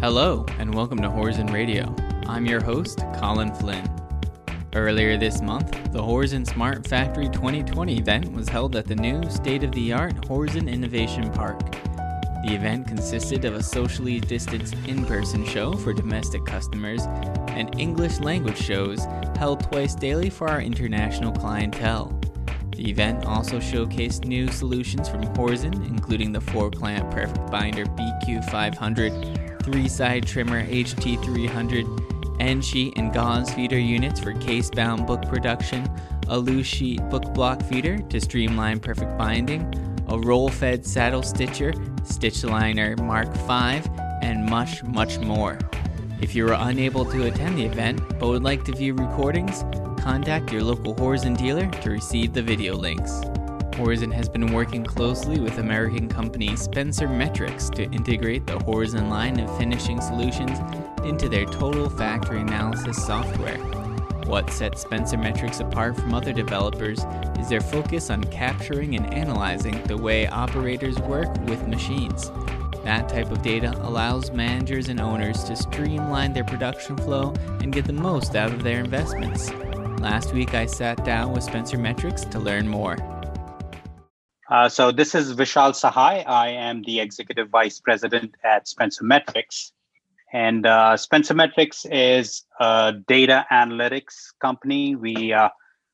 Hello, 0.00 0.44
and 0.58 0.74
welcome 0.74 0.98
to 0.98 1.10
Horizon 1.10 1.46
Radio. 1.46 1.94
I'm 2.26 2.44
your 2.44 2.62
host, 2.62 2.98
Colin 3.14 3.54
Flynn. 3.54 3.88
Earlier 4.74 5.16
this 5.16 5.40
month, 5.40 5.92
the 5.92 6.04
Horizon 6.04 6.44
Smart 6.44 6.86
Factory 6.86 7.28
2020 7.30 7.96
event 7.98 8.32
was 8.32 8.48
held 8.48 8.76
at 8.76 8.86
the 8.86 8.96
new 8.96 9.28
state 9.30 9.64
of 9.64 9.72
the 9.72 9.92
art 9.92 10.26
Horizon 10.26 10.68
Innovation 10.68 11.32
Park. 11.32 11.60
The 12.44 12.54
event 12.54 12.86
consisted 12.86 13.46
of 13.46 13.54
a 13.54 13.62
socially 13.62 14.20
distanced 14.20 14.74
in 14.86 15.06
person 15.06 15.46
show 15.46 15.72
for 15.72 15.94
domestic 15.94 16.44
customers 16.44 17.02
and 17.48 17.74
English 17.80 18.20
language 18.20 18.58
shows 18.58 19.06
held 19.36 19.62
twice 19.62 19.94
daily 19.94 20.28
for 20.28 20.48
our 20.48 20.60
international 20.60 21.32
clientele. 21.32 22.13
The 22.84 22.90
event 22.90 23.24
also 23.24 23.60
showcased 23.60 24.26
new 24.26 24.46
solutions 24.48 25.08
from 25.08 25.22
Horizon, 25.34 25.72
including 25.84 26.32
the 26.32 26.42
4 26.42 26.70
clamp 26.70 27.10
Perfect 27.10 27.50
Binder 27.50 27.86
BQ500, 27.86 29.62
3 29.64 29.88
side 29.88 30.26
trimmer 30.26 30.66
HT300, 30.66 32.42
end 32.42 32.62
sheet 32.62 32.92
and 32.96 33.10
gauze 33.10 33.54
feeder 33.54 33.78
units 33.78 34.20
for 34.20 34.34
case 34.34 34.68
bound 34.68 35.06
book 35.06 35.22
production, 35.22 35.88
a 36.28 36.38
loose 36.38 36.66
sheet 36.66 37.00
book 37.08 37.32
block 37.32 37.62
feeder 37.62 37.96
to 37.96 38.20
streamline 38.20 38.80
perfect 38.80 39.16
binding, 39.16 39.62
a 40.08 40.18
roll 40.18 40.50
fed 40.50 40.84
saddle 40.84 41.22
stitcher 41.22 41.72
Stitch 42.02 42.44
Liner 42.44 42.96
Mark 42.98 43.34
V, 43.34 43.80
and 44.20 44.44
much, 44.44 44.82
much 44.82 45.18
more. 45.20 45.58
If 46.20 46.34
you 46.34 46.44
were 46.44 46.56
unable 46.58 47.06
to 47.06 47.28
attend 47.28 47.56
the 47.56 47.64
event 47.64 48.02
but 48.18 48.28
would 48.28 48.42
like 48.42 48.62
to 48.64 48.72
view 48.72 48.92
recordings, 48.92 49.64
contact 50.04 50.52
your 50.52 50.62
local 50.62 50.94
Horizon 50.94 51.32
dealer 51.32 51.66
to 51.66 51.90
receive 51.90 52.34
the 52.34 52.42
video 52.42 52.76
links. 52.76 53.22
Horizon 53.72 54.10
has 54.10 54.28
been 54.28 54.52
working 54.52 54.84
closely 54.84 55.40
with 55.40 55.56
American 55.56 56.10
company 56.10 56.54
Spencer 56.56 57.08
Metrics 57.08 57.70
to 57.70 57.84
integrate 57.84 58.46
the 58.46 58.58
Horizon 58.64 59.08
line 59.08 59.40
of 59.40 59.56
finishing 59.56 60.02
solutions 60.02 60.58
into 61.06 61.26
their 61.30 61.46
total 61.46 61.88
factory 61.88 62.42
analysis 62.42 63.02
software. 63.02 63.56
What 64.26 64.50
sets 64.50 64.82
Spencer 64.82 65.16
Metrics 65.16 65.60
apart 65.60 65.96
from 65.96 66.12
other 66.12 66.34
developers 66.34 67.02
is 67.38 67.48
their 67.48 67.62
focus 67.62 68.10
on 68.10 68.24
capturing 68.24 68.96
and 68.96 69.12
analyzing 69.12 69.82
the 69.84 69.96
way 69.96 70.26
operators 70.26 70.98
work 70.98 71.34
with 71.46 71.66
machines. 71.66 72.30
That 72.84 73.08
type 73.08 73.30
of 73.30 73.40
data 73.40 73.74
allows 73.80 74.30
managers 74.30 74.90
and 74.90 75.00
owners 75.00 75.44
to 75.44 75.56
streamline 75.56 76.34
their 76.34 76.44
production 76.44 76.98
flow 76.98 77.32
and 77.62 77.72
get 77.72 77.86
the 77.86 77.94
most 77.94 78.36
out 78.36 78.52
of 78.52 78.62
their 78.62 78.80
investments. 78.80 79.50
Last 80.04 80.34
week, 80.34 80.52
I 80.52 80.66
sat 80.66 81.02
down 81.02 81.32
with 81.32 81.42
Spencer 81.44 81.78
Metrics 81.78 82.26
to 82.26 82.38
learn 82.38 82.68
more. 82.68 82.98
Uh, 84.50 84.68
so, 84.68 84.92
this 84.92 85.14
is 85.14 85.32
Vishal 85.32 85.72
Sahai. 85.72 86.22
I 86.26 86.48
am 86.50 86.82
the 86.82 87.00
Executive 87.00 87.48
Vice 87.48 87.80
President 87.80 88.34
at 88.44 88.68
Spencer 88.68 89.02
Metrics. 89.02 89.72
And 90.30 90.66
uh, 90.66 90.98
Spencer 90.98 91.32
Metrics 91.32 91.86
is 91.90 92.44
a 92.60 92.92
data 93.08 93.46
analytics 93.50 94.34
company. 94.42 94.94
We 94.94 95.32
uh, 95.32 95.48